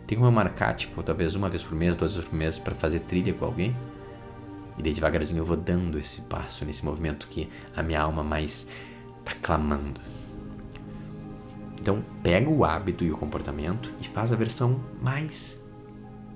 Tem 0.06 0.16
como 0.16 0.28
eu 0.28 0.32
marcar, 0.32 0.74
tipo, 0.74 1.02
talvez 1.02 1.34
uma 1.34 1.48
vez 1.48 1.62
por 1.62 1.74
mês, 1.74 1.96
duas 1.96 2.14
vezes 2.14 2.28
por 2.28 2.36
mês 2.36 2.58
para 2.58 2.74
fazer 2.74 3.00
trilha 3.00 3.32
com 3.32 3.44
alguém? 3.44 3.76
E 4.76 4.82
daí 4.82 4.92
devagarzinho 4.92 5.38
eu 5.38 5.44
vou 5.44 5.56
dando 5.56 5.98
esse 5.98 6.22
passo, 6.22 6.64
nesse 6.64 6.84
movimento 6.84 7.28
que 7.28 7.48
a 7.76 7.82
minha 7.82 8.00
alma 8.00 8.24
mais 8.24 8.66
tá 9.24 9.32
clamando. 9.40 10.00
Então, 11.80 12.04
pega 12.22 12.48
o 12.48 12.64
hábito 12.64 13.04
e 13.04 13.10
o 13.10 13.16
comportamento 13.16 13.92
e 14.00 14.06
faz 14.06 14.32
a 14.32 14.36
versão 14.36 14.80
mais 15.00 15.60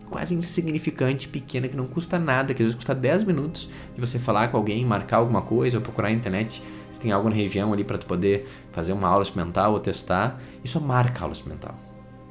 quase 0.06 0.34
insignificante, 0.34 1.28
pequena, 1.28 1.66
que 1.66 1.76
não 1.76 1.86
custa 1.86 2.18
nada, 2.18 2.54
que 2.54 2.62
às 2.62 2.66
vezes 2.66 2.74
custa 2.76 2.94
10 2.94 3.24
minutos 3.24 3.68
de 3.94 4.00
você 4.00 4.18
falar 4.18 4.48
com 4.48 4.56
alguém, 4.56 4.84
marcar 4.84 5.16
alguma 5.16 5.42
coisa, 5.42 5.78
ou 5.78 5.82
procurar 5.82 6.08
na 6.08 6.14
internet 6.14 6.62
se 6.94 7.00
tem 7.00 7.10
algo 7.10 7.28
na 7.28 7.34
região 7.34 7.72
ali 7.72 7.82
para 7.82 7.98
tu 7.98 8.06
poder 8.06 8.48
fazer 8.70 8.92
uma 8.92 9.08
aula 9.08 9.22
experimental 9.22 9.72
ou 9.72 9.80
testar, 9.80 10.40
e 10.62 10.68
só 10.68 10.78
marca 10.78 11.20
a 11.20 11.22
aula 11.22 11.32
experimental. 11.32 11.74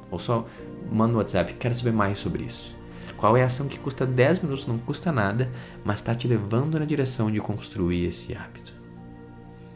Ou 0.10 0.18
só 0.18 0.48
manda 0.90 1.12
no 1.12 1.18
WhatsApp, 1.18 1.54
quero 1.56 1.76
saber 1.76 1.92
mais 1.92 2.18
sobre 2.18 2.46
isso. 2.46 2.74
Qual 3.18 3.36
é 3.36 3.44
a 3.44 3.46
ação 3.46 3.68
que 3.68 3.78
custa 3.78 4.06
10 4.06 4.40
minutos, 4.40 4.66
não 4.66 4.78
custa 4.78 5.12
nada, 5.12 5.52
mas 5.84 6.00
está 6.00 6.16
te 6.16 6.28
levando 6.28 6.80
na 6.80 6.86
direção 6.86 7.30
de 7.30 7.40
construir 7.40 8.06
esse 8.06 8.34
hábito. 8.34 8.74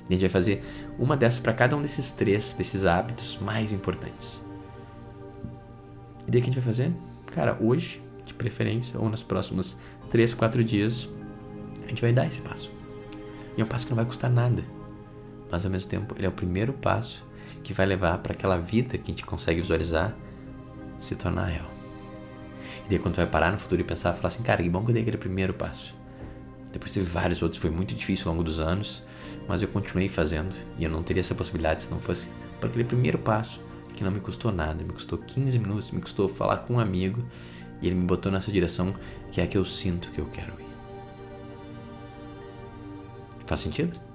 E 0.09 0.13
a 0.13 0.13
gente 0.13 0.21
vai 0.21 0.29
fazer 0.29 0.63
uma 0.97 1.17
dessas 1.17 1.39
para 1.39 1.53
cada 1.53 1.75
um 1.75 1.81
desses 1.81 2.11
três, 2.11 2.53
desses 2.53 2.85
hábitos 2.85 3.37
mais 3.41 3.73
importantes. 3.73 4.41
E 6.25 6.31
daí 6.31 6.39
o 6.39 6.43
que 6.43 6.49
a 6.49 6.53
gente 6.53 6.55
vai 6.55 6.63
fazer? 6.63 6.93
Cara, 7.33 7.57
hoje, 7.59 8.01
de 8.25 8.33
preferência, 8.33 8.99
ou 8.99 9.09
nos 9.09 9.21
próximos 9.21 9.77
3, 10.09 10.33
4 10.33 10.63
dias, 10.63 11.09
a 11.83 11.87
gente 11.87 12.01
vai 12.01 12.13
dar 12.13 12.25
esse 12.25 12.41
passo. 12.41 12.71
E 13.57 13.61
é 13.61 13.63
um 13.63 13.67
passo 13.67 13.85
que 13.85 13.91
não 13.91 13.97
vai 13.97 14.05
custar 14.05 14.29
nada. 14.29 14.76
Mas 15.51 15.65
ao 15.65 15.71
mesmo 15.71 15.89
tempo, 15.89 16.15
ele 16.17 16.25
é 16.25 16.29
o 16.29 16.33
primeiro 16.33 16.73
passo 16.73 17.25
que 17.63 17.73
vai 17.73 17.85
levar 17.85 18.17
para 18.19 18.33
aquela 18.33 18.57
vida 18.57 18.97
que 18.97 19.11
a 19.11 19.13
gente 19.13 19.25
consegue 19.25 19.61
visualizar 19.61 20.15
se 20.99 21.15
tornar 21.15 21.45
real. 21.45 21.71
E 22.85 22.89
daí 22.89 22.99
quando 22.99 23.15
tu 23.15 23.17
vai 23.17 23.27
parar 23.27 23.51
no 23.51 23.59
futuro 23.59 23.81
e 23.81 23.83
pensar, 23.83 24.13
falar 24.13 24.27
assim, 24.27 24.43
cara, 24.43 24.63
que 24.63 24.69
bom 24.69 24.83
que 24.83 24.91
eu 24.91 24.93
dei 24.93 25.01
aquele 25.01 25.17
primeiro 25.17 25.53
passo. 25.53 25.95
Depois 26.71 26.93
teve 26.93 27.05
vários 27.05 27.41
outros, 27.41 27.61
foi 27.61 27.69
muito 27.69 27.93
difícil 27.95 28.27
ao 28.27 28.33
longo 28.33 28.43
dos 28.43 28.59
anos, 28.59 29.03
mas 29.47 29.61
eu 29.61 29.67
continuei 29.67 30.09
fazendo 30.09 30.55
e 30.77 30.83
eu 30.83 30.89
não 30.89 31.03
teria 31.03 31.21
essa 31.21 31.35
possibilidade 31.35 31.83
se 31.83 31.91
não 31.91 31.99
fosse 31.99 32.29
por 32.59 32.69
aquele 32.69 32.83
primeiro 32.83 33.17
passo 33.17 33.61
que 33.93 34.03
não 34.03 34.11
me 34.11 34.19
custou 34.19 34.51
nada, 34.51 34.83
me 34.83 34.93
custou 34.93 35.17
15 35.17 35.59
minutos, 35.59 35.91
me 35.91 36.01
custou 36.01 36.27
falar 36.27 36.57
com 36.57 36.75
um 36.75 36.79
amigo 36.79 37.23
e 37.81 37.87
ele 37.87 37.95
me 37.95 38.05
botou 38.05 38.31
nessa 38.31 38.51
direção 38.51 38.93
que 39.31 39.41
é 39.41 39.43
a 39.43 39.47
que 39.47 39.57
eu 39.57 39.65
sinto 39.65 40.11
que 40.11 40.19
eu 40.19 40.25
quero 40.27 40.53
ir. 40.61 40.67
Faz 43.45 43.61
sentido? 43.61 44.06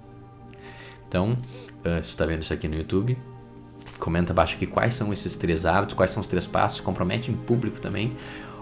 Então, 1.12 1.32
uh, 1.84 2.02
se 2.02 2.08
está 2.08 2.24
vendo 2.24 2.40
isso 2.40 2.54
aqui 2.54 2.66
no 2.66 2.74
YouTube, 2.74 3.18
comenta 3.98 4.32
abaixo 4.32 4.56
aqui 4.56 4.66
quais 4.66 4.94
são 4.94 5.12
esses 5.12 5.36
três 5.36 5.66
hábitos, 5.66 5.94
quais 5.94 6.10
são 6.10 6.22
os 6.22 6.26
três 6.26 6.46
passos, 6.46 6.80
compromete 6.80 7.30
em 7.30 7.34
público 7.34 7.78
também. 7.78 8.16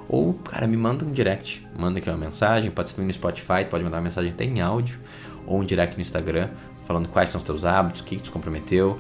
Ou, 0.09 0.35
cara, 0.35 0.67
me 0.67 0.77
manda 0.77 1.05
um 1.05 1.13
direct, 1.13 1.65
manda 1.79 2.01
aqui 2.01 2.11
uma 2.11 2.19
mensagem, 2.19 2.69
pode 2.69 2.91
ser 2.91 3.01
no 3.01 3.13
Spotify, 3.13 3.65
pode 3.71 3.85
mandar 3.85 3.99
uma 3.99 4.03
mensagem 4.03 4.33
até 4.33 4.43
em 4.43 4.61
áudio, 4.61 4.99
ou 5.47 5.61
um 5.61 5.65
direct 5.65 5.95
no 5.95 6.03
Instagram, 6.03 6.49
falando 6.85 7.09
quais 7.09 7.31
são 7.31 7.39
os 7.39 7.45
teus 7.45 7.65
hábitos, 7.65 8.01
o 8.01 8.05
que, 8.05 8.17
que 8.17 8.23
tu 8.23 8.27
se 8.27 8.33
comprometeu, 8.33 8.99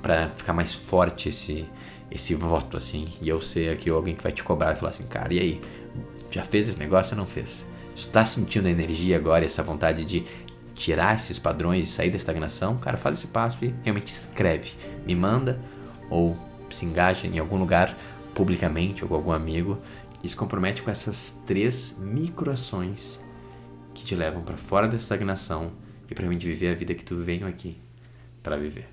para 0.00 0.30
ficar 0.30 0.54
mais 0.54 0.72
forte 0.72 1.28
esse, 1.28 1.66
esse 2.10 2.34
voto, 2.34 2.74
assim. 2.74 3.06
E 3.20 3.28
eu 3.28 3.42
ser 3.42 3.70
aqui 3.70 3.90
alguém 3.90 4.14
que 4.14 4.22
vai 4.22 4.32
te 4.32 4.42
cobrar 4.42 4.72
e 4.72 4.76
falar 4.76 4.88
assim, 4.88 5.04
cara, 5.04 5.34
e 5.34 5.38
aí? 5.38 5.60
Já 6.30 6.42
fez 6.42 6.70
esse 6.70 6.78
negócio 6.78 7.12
ou 7.12 7.18
não 7.18 7.26
fez? 7.26 7.66
Está 7.94 8.24
sentindo 8.24 8.66
a 8.66 8.70
energia 8.70 9.16
agora, 9.16 9.44
essa 9.44 9.62
vontade 9.62 10.06
de 10.06 10.24
tirar 10.78 11.16
esses 11.16 11.38
padrões 11.38 11.88
e 11.88 11.92
sair 11.92 12.08
da 12.08 12.16
estagnação, 12.16 12.78
cara, 12.78 12.96
faz 12.96 13.18
esse 13.18 13.26
passo 13.26 13.64
e 13.64 13.74
realmente 13.82 14.12
escreve. 14.12 14.72
Me 15.04 15.14
manda 15.14 15.60
ou 16.08 16.36
se 16.70 16.86
engaja 16.86 17.26
em 17.26 17.38
algum 17.38 17.58
lugar 17.58 17.98
publicamente 18.32 19.02
ou 19.02 19.08
com 19.08 19.16
algum 19.16 19.32
amigo 19.32 19.78
e 20.22 20.28
se 20.28 20.36
compromete 20.36 20.82
com 20.82 20.90
essas 20.90 21.42
três 21.44 21.98
microações 22.00 23.18
que 23.92 24.04
te 24.04 24.14
levam 24.14 24.42
para 24.42 24.56
fora 24.56 24.86
da 24.86 24.94
estagnação 24.94 25.72
e 26.08 26.14
para 26.14 26.22
realmente 26.22 26.46
viver 26.46 26.70
a 26.70 26.74
vida 26.76 26.94
que 26.94 27.04
tu 27.04 27.16
veio 27.16 27.46
aqui 27.46 27.76
para 28.40 28.56
viver. 28.56 28.88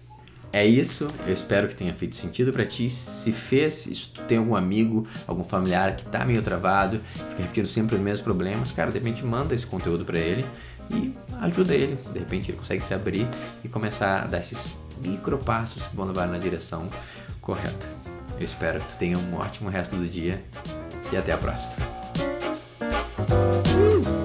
É 0.51 0.65
isso, 0.65 1.07
eu 1.27 1.33
espero 1.33 1.67
que 1.67 1.75
tenha 1.75 1.93
feito 1.93 2.15
sentido 2.15 2.53
para 2.53 2.65
ti. 2.65 2.89
Se 2.89 3.31
fez, 3.31 3.73
se 3.73 4.09
tu 4.09 4.21
tem 4.23 4.37
algum 4.37 4.55
amigo, 4.55 5.05
algum 5.27 5.43
familiar 5.43 5.95
que 5.97 6.05
tá 6.05 6.23
meio 6.23 6.41
travado, 6.41 7.01
fica 7.29 7.41
repetindo 7.41 7.67
sempre 7.67 7.95
os 7.95 8.01
mesmos 8.01 8.21
problemas, 8.21 8.71
cara, 8.71 8.89
de 8.89 8.97
repente 8.97 9.23
manda 9.23 9.53
esse 9.53 9.67
conteúdo 9.67 10.05
para 10.05 10.17
ele 10.17 10.45
e 10.89 11.13
ajuda 11.41 11.73
ele. 11.73 11.97
De 12.11 12.19
repente 12.19 12.51
ele 12.51 12.57
consegue 12.57 12.83
se 12.83 12.93
abrir 12.93 13.27
e 13.63 13.67
começar 13.67 14.23
a 14.23 14.27
dar 14.27 14.39
esses 14.39 14.75
micro 15.01 15.37
passos 15.37 15.87
que 15.87 15.95
vão 15.95 16.05
levar 16.05 16.27
na 16.27 16.37
direção 16.37 16.87
correta. 17.41 17.87
Eu 18.37 18.45
espero 18.45 18.79
que 18.79 18.87
tu 18.87 18.97
tenha 18.97 19.17
um 19.17 19.35
ótimo 19.35 19.69
resto 19.69 19.95
do 19.95 20.07
dia 20.07 20.43
e 21.11 21.17
até 21.17 21.31
a 21.31 21.37
próxima. 21.37 21.73
Uh! 23.29 24.24